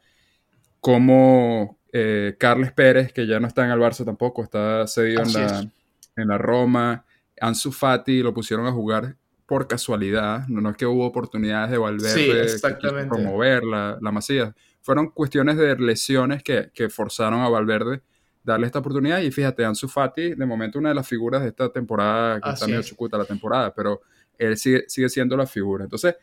[0.80, 5.34] como eh, Carles Pérez, que ya no está en el Barça tampoco, está cedido en
[5.34, 5.72] la,
[6.16, 7.06] en la Roma.
[7.42, 9.16] Ansu Fati lo pusieron a jugar
[9.48, 12.60] por casualidad, no, es que hubo oportunidades de Valverde
[13.08, 18.02] promover la, la Masía, fueron cuestiones de lesiones que, que, forzaron a Valverde
[18.44, 21.70] darle esta oportunidad y fíjate, Ansu Fati, de momento una de las figuras de esta
[21.72, 24.02] temporada, que está medio chucuta la temporada, pero
[24.38, 25.86] él sigue, sigue siendo la figura.
[25.86, 26.16] Entonces,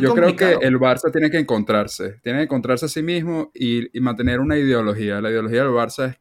[0.00, 3.96] yo creo que el Barça tiene que encontrarse, tiene que encontrarse a sí mismo y,
[3.96, 5.20] y mantener una ideología.
[5.20, 6.18] La ideología del Barça es,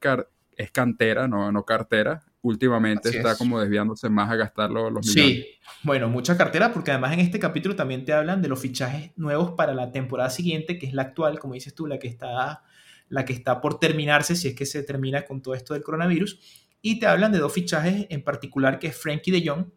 [0.58, 5.14] es cantera, no, no cartera últimamente está como desviándose más a gastar los, millones.
[5.14, 5.48] Sí,
[5.82, 9.52] bueno, mucha cartera, porque además en este capítulo también te hablan de los fichajes nuevos
[9.52, 12.64] para la temporada siguiente, que es la actual, como dices tú, la que está,
[13.08, 16.38] la que está por terminarse, si es que se termina con todo esto del coronavirus.
[16.82, 19.68] Y te hablan de dos fichajes en particular, que es Frankie de Jong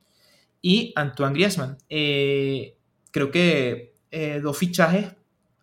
[0.60, 1.78] y Antoine Griezmann.
[1.88, 2.75] Eh,
[3.16, 5.06] creo que eh, dos fichajes,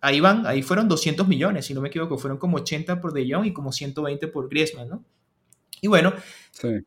[0.00, 3.32] ahí van, ahí fueron 200 millones, si no me equivoco, fueron como 80 por de
[3.32, 5.04] Jong y como 120 por Griezmann, ¿no?
[5.80, 6.12] Y bueno,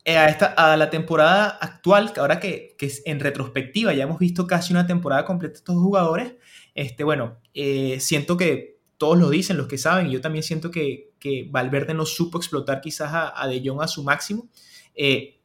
[0.04, 4.18] eh, a, esta, a la temporada actual, que ahora que, que, en retrospectiva ya hemos
[4.18, 6.34] visto casi una temporada completa de estos jugadores,
[6.74, 10.70] este, bueno, eh, siento que todos lo dicen, los que saben, y yo también siento
[10.70, 14.50] que, que Valverde no supo explotar quizás a, a De Jong a su máximo.
[14.94, 15.37] Eh,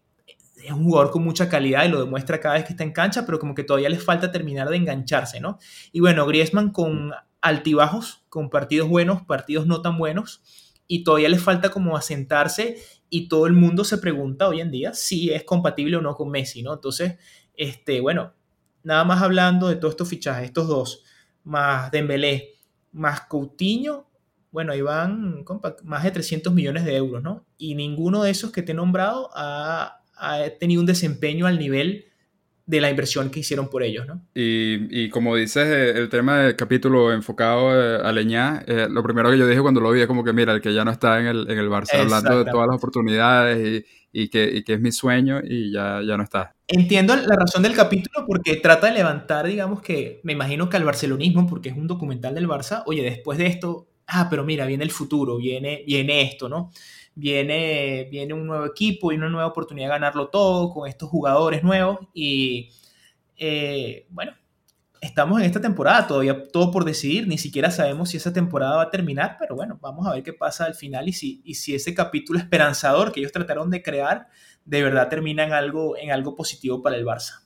[0.64, 3.26] es un jugador con mucha calidad y lo demuestra cada vez que está en cancha,
[3.26, 5.59] pero como que todavía les falta terminar de engancharse, ¿no?
[5.91, 7.11] Y bueno, Griezmann con
[7.41, 10.41] altibajos, con partidos buenos, partidos no tan buenos,
[10.88, 12.78] y todavía les falta como asentarse
[13.09, 16.30] y todo el mundo se pregunta hoy en día si es compatible o no con
[16.30, 16.74] Messi, ¿no?
[16.74, 17.18] Entonces,
[17.55, 18.34] este, bueno,
[18.84, 21.03] nada más hablando de todos estos fichajes, estos dos,
[21.43, 22.55] más Dembélé,
[22.91, 24.09] más Coutinho,
[24.51, 25.43] bueno, ahí van
[25.84, 27.45] más de 300 millones de euros, ¿no?
[27.57, 32.05] Y ninguno de esos que te he nombrado ha, ha tenido un desempeño al nivel
[32.66, 34.22] de la inversión que hicieron por ellos, ¿no?
[34.34, 39.30] Y, como dices, eh, el tema del capítulo enfocado eh, a Leñá, eh, lo primero
[39.30, 41.20] que yo dije cuando lo vi es como que, mira, el que ya no está
[41.20, 43.84] en el, en el Barça, hablando de todas las oportunidades
[44.14, 46.55] y, que, que, es mi sueño y ya, ya no está.
[46.68, 50.86] Entiendo la razón del capítulo porque trata de levantar, digamos que, me imagino que al
[50.86, 54.86] barcelonismo, porque es un documental del Barça, oye, después de esto, ah, pero mira, viene
[54.86, 56.72] el futuro, viene, viene esto, ¿no?
[57.16, 61.64] Viene, viene un nuevo equipo y una nueva oportunidad de ganarlo todo con estos jugadores
[61.64, 62.70] nuevos y
[63.38, 64.34] eh, bueno,
[65.01, 68.84] estamos en esta temporada, todavía todo por decidir, ni siquiera sabemos si esa temporada va
[68.84, 71.76] a terminar, pero bueno, vamos a ver qué pasa al final y si, y si
[71.76, 74.28] ese capítulo esperanzador que ellos trataron de crear
[74.66, 77.41] de verdad termina en algo, en algo positivo para el Barça.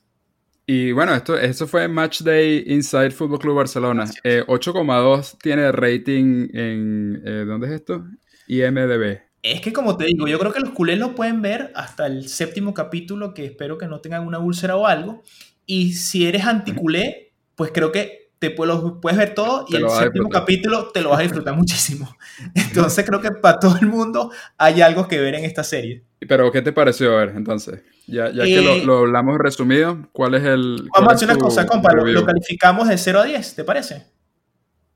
[0.66, 4.04] Y bueno, esto, esto fue Match Day Inside Football Club Barcelona.
[4.04, 7.22] 8,2 eh, tiene rating en.
[7.24, 8.04] Eh, ¿Dónde es esto?
[8.48, 9.27] IMDB.
[9.42, 12.28] Es que como te digo, yo creo que los culés lo pueden ver hasta el
[12.28, 15.22] séptimo capítulo, que espero que no tengan una úlcera o algo.
[15.64, 20.90] Y si eres anticulé, pues creo que te puedes ver todo y el séptimo capítulo
[20.92, 22.16] te lo vas a disfrutar muchísimo.
[22.54, 26.04] Entonces creo que para todo el mundo hay algo que ver en esta serie.
[26.26, 27.82] Pero ¿qué te pareció ver entonces?
[28.06, 30.88] Ya, ya que lo, eh, lo, hablamos resumido, ¿cuál es el...
[30.94, 34.06] Vamos a hacer una cosa, compa, lo, calificamos de 0 a 10, ¿te parece?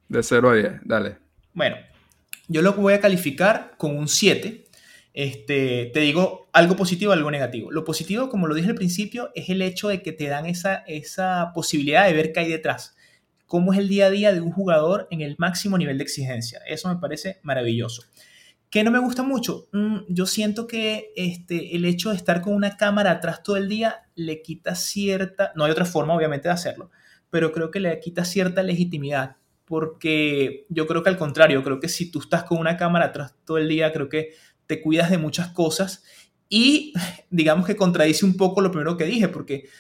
[0.09, 1.19] De 0 a 10, dale.
[1.53, 1.77] Bueno,
[2.49, 4.67] yo lo voy a calificar con un 7.
[5.15, 7.71] Este, te digo algo positivo, algo negativo.
[7.71, 10.77] Lo positivo, como lo dije al principio, es el hecho de que te dan esa,
[10.87, 12.97] esa posibilidad de ver qué hay detrás.
[13.47, 16.61] Cómo es el día a día de un jugador en el máximo nivel de exigencia.
[16.67, 18.05] Eso me parece maravilloso.
[18.71, 19.69] ¿Qué no me gusta mucho?
[19.73, 23.69] Mm, yo siento que este, el hecho de estar con una cámara atrás todo el
[23.69, 26.91] día le quita cierta, no hay otra forma obviamente de hacerlo,
[27.29, 29.37] pero creo que le quita cierta legitimidad
[29.73, 33.37] porque yo creo que al contrario, creo que si tú estás con una cámara atrás
[33.47, 34.35] todo el día, creo que
[34.67, 36.05] te cuidas de muchas cosas
[36.51, 36.93] y
[37.31, 39.71] digamos que contradice un poco lo primero que dije, porque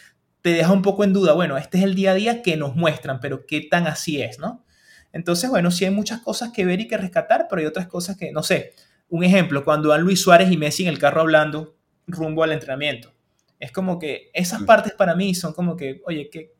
[0.40, 2.74] te deja un poco en duda, bueno, este es el día a día que nos
[2.74, 4.64] muestran, pero qué tan así es, ¿no?
[5.12, 8.16] Entonces, bueno, sí hay muchas cosas que ver y que rescatar, pero hay otras cosas
[8.16, 8.72] que, no sé,
[9.10, 11.76] un ejemplo, cuando van Luis Suárez y Messi en el carro hablando
[12.06, 13.12] rumbo al entrenamiento.
[13.62, 16.56] Es como que esas partes para mí son como que, oye, que,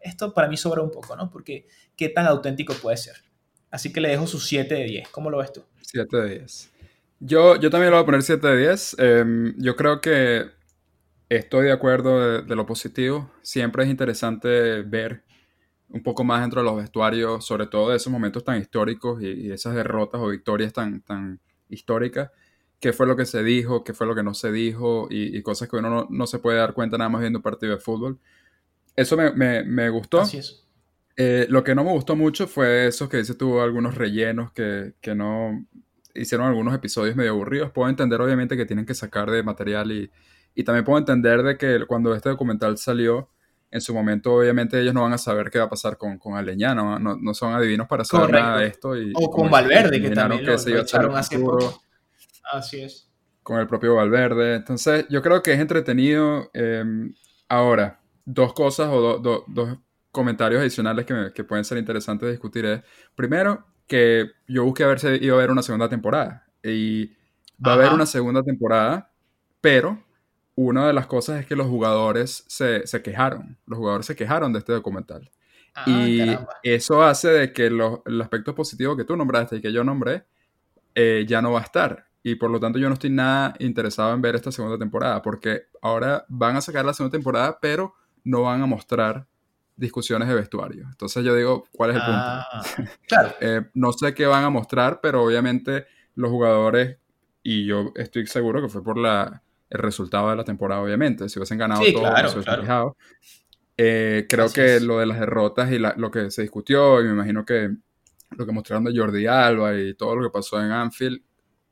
[0.00, 1.28] esto para mí sobra un poco, ¿no?
[1.28, 3.16] Porque qué tan auténtico puede ser.
[3.70, 5.08] Así que le dejo su 7 de 10.
[5.10, 5.66] ¿Cómo lo ves tú?
[5.82, 6.72] 7 de 10.
[7.20, 8.96] Yo, yo también le voy a poner 7 de 10.
[8.98, 10.46] Em, yo creo que
[11.28, 13.30] estoy de acuerdo de, lo positivo.
[13.42, 15.24] Siempre es interesante ver
[15.90, 19.52] un poco más dentro de los vestuarios, sobre todo de esos momentos tan históricos y,
[19.52, 21.38] esas derrotas o victorias tan, tan
[21.68, 22.30] históricas.
[22.80, 23.84] ¿Qué fue lo que se dijo?
[23.84, 25.08] ¿Qué fue lo que no se dijo?
[25.10, 27.74] Y, cosas que uno no, no, se puede dar cuenta nada más viendo un partido
[27.74, 28.18] de fútbol.
[28.94, 30.20] Eso me, me, me gustó.
[30.20, 30.66] Así es.
[31.16, 34.92] Eh, lo que no me gustó mucho fue eso que dice tuvo algunos rellenos que,
[35.00, 35.64] que, no
[36.14, 37.70] hicieron algunos episodios medio aburridos.
[37.70, 40.10] Puedo entender obviamente que tienen que sacar de material y,
[40.54, 43.30] y también puedo entender de que cuando este documental salió,
[43.70, 46.36] en su momento obviamente ellos no van a saber qué va a pasar con, con
[46.36, 48.96] Aleñano, no, no son adivinos para saber nada de esto.
[48.96, 51.82] Y, o con Valverde, que también lo, se echaron hace poco.
[52.50, 53.10] Así es.
[53.42, 54.56] Con el propio Valverde.
[54.56, 56.50] Entonces yo creo que es entretenido.
[56.52, 57.14] Em,
[57.48, 59.78] ahora, dos cosas o dos
[60.10, 62.82] comentarios adicionales que, pueden ser interesantes de discutir es,
[63.14, 66.46] primero, que yo busqué a ver si iba a haber una segunda temporada.
[66.62, 67.08] Y
[67.64, 69.12] va a haber una segunda temporada,
[69.60, 70.02] pero
[70.54, 73.58] una de las cosas es que los jugadores se, quejaron.
[73.66, 75.30] Los jugadores se quejaron de este documental.
[75.74, 79.84] Ah, y eso hace de que el aspecto positivo que tú nombraste y que yo
[79.84, 80.24] nombré
[80.94, 82.05] eh, ya no va a estar.
[82.28, 85.66] Y por lo tanto yo no estoy nada interesado en ver esta segunda temporada, porque
[85.80, 89.28] ahora van a sacar la segunda temporada, pero no van a mostrar
[89.76, 90.88] discusiones de vestuario.
[90.90, 92.18] Entonces yo digo, ¿cuál es el punto?
[92.18, 92.62] Ah,
[93.06, 93.32] claro.
[93.40, 96.98] Eh, no sé qué van a mostrar, pero obviamente los jugadores,
[97.44, 101.28] y yo estoy seguro que fue por la, el resultado de la temporada, obviamente.
[101.28, 102.96] Si hubiesen ganado todo, claro, se claro.
[103.76, 107.44] Eh, creo que lo de las derrotas y lo que se discutió, y me imagino
[107.44, 107.70] que
[108.30, 111.22] lo que mostraron de Jordi Alba y todo lo que pasó en Anfield,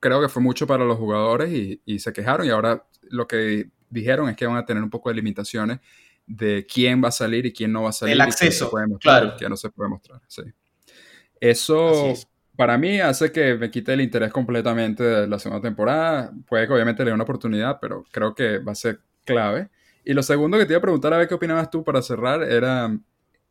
[0.04, 3.70] creo que fue mucho para los jugadores y, y se quejaron y ahora lo que
[3.88, 5.80] dijeron es que van a tener un poco de limitaciones
[6.26, 8.12] de quién va a salir y quién no va a salir.
[8.12, 9.34] El acceso, y claro.
[9.38, 10.42] Que no se puede mostrar, sí.
[11.40, 12.12] Eso
[12.54, 16.32] para mí hace que me quite el interés completamente de la segunda temporada.
[16.46, 19.70] Puede que obviamente le dé una oportunidad, pero creo que va a ser clave.
[20.04, 22.42] Y lo segundo que te iba a preguntar, a ver qué opinabas tú para cerrar,
[22.42, 22.94] era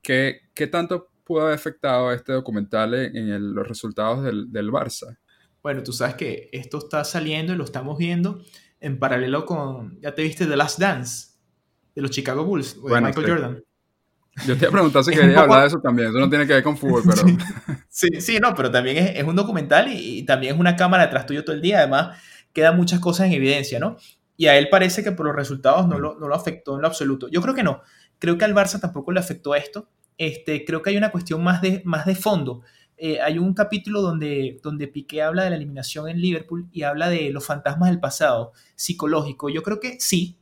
[0.04, 5.18] qué, qué tanto pudo haber afectado este documental en los resultados del, del Barça.
[5.64, 8.43] Bueno, tú sabes que esto está saliendo y lo estamos viendo
[8.82, 11.28] en paralelo con, ya te viste The Last Dance
[11.96, 13.63] de los Chicago Bulls, o de Michael Jordan.
[14.46, 16.09] Yo te iba a preguntar si quería hablar de eso también.
[16.09, 17.21] Eso no tiene que ver con fútbol, pero.
[17.88, 21.25] Sí, sí, no, pero también es, es un documental y, también es una cámara detrás
[21.25, 21.79] tuyo todo el día.
[21.79, 22.17] Además,
[22.51, 23.97] quedan muchas cosas en evidencia, ¿no?
[24.36, 26.88] Y a él parece que por los resultados no lo, no lo afectó en lo
[26.88, 27.29] absoluto.
[27.29, 27.82] Yo creo que no.
[28.20, 29.89] Creo que al Barça tampoco le afectó esto.
[30.17, 32.63] Este, creo que hay una cuestión más de, más de fondo.
[33.05, 37.09] Eh, hay un capítulo donde, donde Piqué habla de la eliminación en Liverpool y habla
[37.09, 39.50] de los fantasmas del pasado, psicológico.
[39.50, 40.38] Yo creo que sí,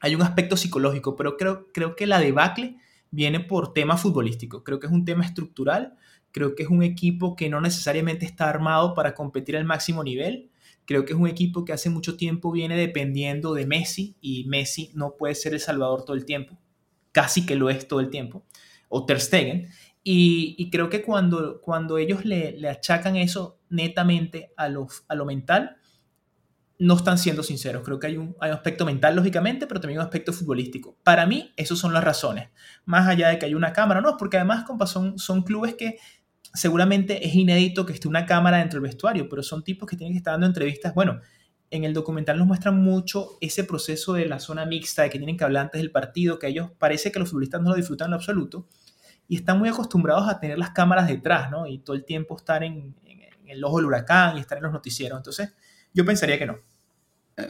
[0.00, 2.76] hay un aspecto psicológico, pero creo, creo que la debacle
[3.12, 4.64] viene por tema futbolístico.
[4.64, 5.94] Creo que es un tema estructural,
[6.32, 10.50] creo que es un equipo que no necesariamente está armado para competir al máximo nivel.
[10.86, 14.90] Creo que es un equipo que hace mucho tiempo viene dependiendo de Messi y Messi
[14.94, 16.58] no puede ser el salvador todo el tiempo.
[17.12, 18.44] Casi que lo es todo el tiempo.
[18.88, 19.68] O Ter Stegen.
[20.04, 25.24] Y, creo que cuando, cuando ellos le, le achacan eso netamente a lo, a lo
[25.24, 25.76] mental,
[26.82, 27.82] no están siendo sinceros.
[27.84, 30.98] Creo que hay un, aspecto mental, lógicamente, pero también un aspecto futbolístico.
[31.04, 32.48] Para mí, esas son las razones.
[32.84, 35.98] Más allá de que hay una cámara, no, porque además, compa, son, son clubes que
[36.52, 40.12] seguramente es inédito que esté una cámara dentro del vestuario, pero son tipos que tienen
[40.12, 40.92] que estar dando entrevistas.
[40.92, 41.20] Bueno,
[41.70, 45.36] en el documental nos muestran mucho ese proceso de la zona mixta, de que tienen
[45.36, 48.14] que hablar antes del partido, que ellos parece que los futbolistas no lo disfrutan en
[48.14, 48.66] absoluto,
[49.28, 51.66] y están muy acostumbrados a tener las cámaras detrás, ¿no?
[51.66, 52.94] Y todo el tiempo estar en,
[53.46, 55.18] el ojo del huracán y estar en los noticieros.
[55.18, 55.54] Entonces,
[55.92, 56.58] yo pensaría que no.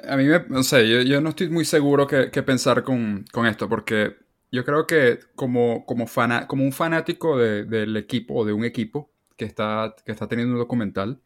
[0.09, 4.17] A mí, me, no sé, yo, no estoy muy seguro qué, pensar con, esto, porque
[4.51, 6.07] yo creo que como, como,
[6.47, 10.61] como un fanático del equipo o de un equipo que está, que está teniendo un
[10.61, 11.21] documental,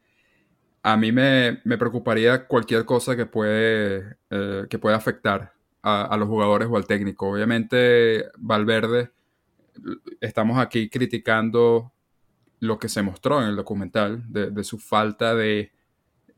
[0.86, 5.52] a mí me, preocuparía cualquier cosa que puede, eh, que pueda afectar
[5.82, 7.28] a, los jugadores o al técnico.
[7.28, 9.10] Obviamente, Valverde,
[10.20, 11.92] estamos aquí criticando
[12.60, 15.72] lo que se mostró en el documental, de, su falta de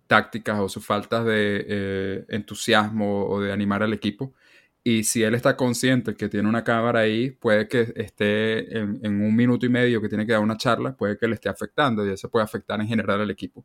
[0.06, 4.34] tácticas o su falta de eh, entusiasmo o de animar al equipo.
[4.82, 9.20] Y si él está consciente que tiene una cámara ahí, puede que esté en, en,
[9.22, 12.06] un minuto y medio que tiene que dar una charla, puede que le esté afectando
[12.06, 13.64] y eso puede afectar en general al equipo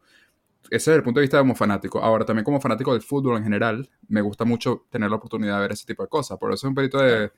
[0.69, 1.99] ese es el punto de vista como fanático.
[2.01, 5.61] Ahora, también como fanático del fútbol en general, me gusta mucho tener la oportunidad de
[5.61, 6.37] ver ese tipo de cosas.
[6.37, 7.31] Por eso es un poquito de...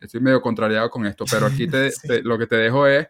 [0.00, 1.92] Estoy medio contrariado con esto, pero aquí te,
[2.22, 3.06] lo que te dejo es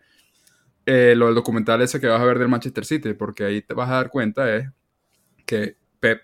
[0.86, 3.74] eh, lo del documental ese que vas a ver del Manchester City, porque ahí te
[3.74, 4.68] vas a dar cuenta es
[5.44, 6.22] que Pep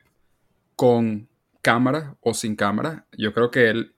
[0.77, 1.29] con
[1.61, 3.95] cámara o sin cámara, yo creo que él,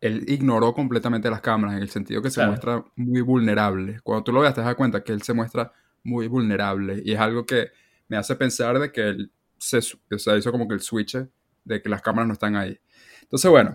[0.00, 4.00] él ignoró completamente las cámaras en el sentido que se muestra muy vulnerable.
[4.02, 5.72] Cuando tú lo veas te das cuenta que él se muestra
[6.04, 7.70] muy vulnerable y es algo que
[8.08, 11.18] me hace pensar de que él se o hizo como que el switch
[11.64, 12.78] de que las cámaras no están ahí.
[13.22, 13.72] Entonces, bueno,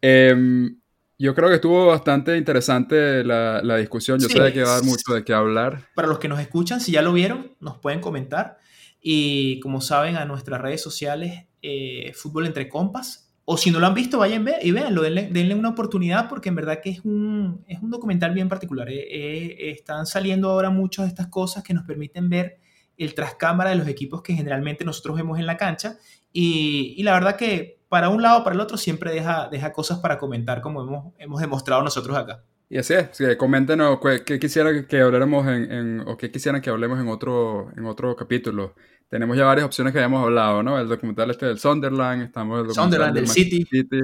[0.00, 0.80] em,
[1.18, 4.18] yo creo que estuvo bastante interesante la, discusión.
[4.18, 5.88] Yo sé que va a dar mucho de qué hablar.
[5.94, 8.58] Para los que nos escuchan, si ya lo vieron, nos pueden comentar.
[9.00, 13.32] Y como saben, a nuestras redes sociales, eh, Fútbol Entre Compas.
[13.48, 16.56] O si no lo han visto, vayan y véanlo, denle, denle, una oportunidad porque en
[16.56, 18.88] verdad que es un, es un documental bien particular.
[18.88, 22.58] Eh, eh, están saliendo ahora muchas de estas cosas que nos permiten ver
[22.96, 25.96] el trascámara de los equipos que generalmente nosotros vemos en la cancha.
[26.38, 30.00] Y, la verdad que para un lado o para el otro siempre deja, deja cosas
[30.00, 32.42] para comentar, como hemos, hemos demostrado nosotros acá.
[32.68, 37.00] Y así es, sí, coméntenos qué, quisieran que habláramos en, o qué quisieran que hablemos
[37.00, 38.74] en otro, en otro capítulo.
[39.08, 40.78] Tenemos ya varias opciones que hayamos hablado, ¿no?
[40.78, 43.64] El documental este del Sunderland, estamos el Sunderland, del, City.
[43.64, 44.00] City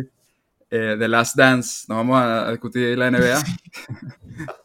[0.71, 3.43] eh, The Last Dance, no vamos a discutir la NBA,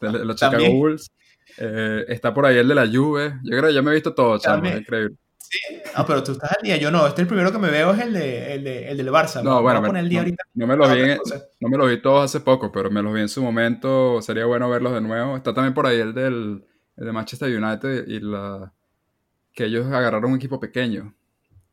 [0.00, 1.10] de los Chicago Bulls.
[1.58, 3.34] Eh, está por ahí el de la Juve.
[3.42, 5.16] Yo creo que ya me he visto todo, chamo, es increíble.
[5.50, 5.58] Sí,
[5.94, 6.76] ah, pero tú estás al día.
[6.76, 9.08] Yo no, este el primero que me veo es el, de, el, de, el del
[9.08, 9.42] Barça.
[9.42, 10.44] No, bueno, me, el día no, ahorita.
[10.52, 11.00] No me, los vi
[11.60, 14.20] no me los vi todos hace poco, pero me los vi en su momento.
[14.20, 15.38] Sería bueno verlos de nuevo.
[15.38, 16.66] Está también por ahí el, del,
[16.98, 18.74] el de Manchester United y la
[19.54, 21.14] que ellos agarraron un equipo pequeño.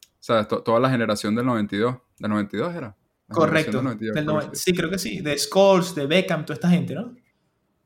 [0.07, 1.97] O sea, toda la generación del 92.
[2.17, 2.95] ¿Del 92 era?
[3.27, 3.83] Correcto.
[4.53, 5.19] sí, creo que sí.
[5.19, 7.13] De Scholes, de Beckham, toda esta gente, ¿no?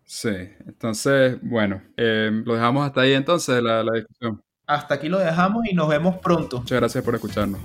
[0.04, 0.30] Sí,
[0.68, 4.44] entonces, bueno, eh, lo dejamos hasta ahí entonces la, la discusión.
[4.70, 6.60] Hasta aquí lo dejamos y nos vemos pronto.
[6.60, 7.60] Muchas gracias por escucharnos.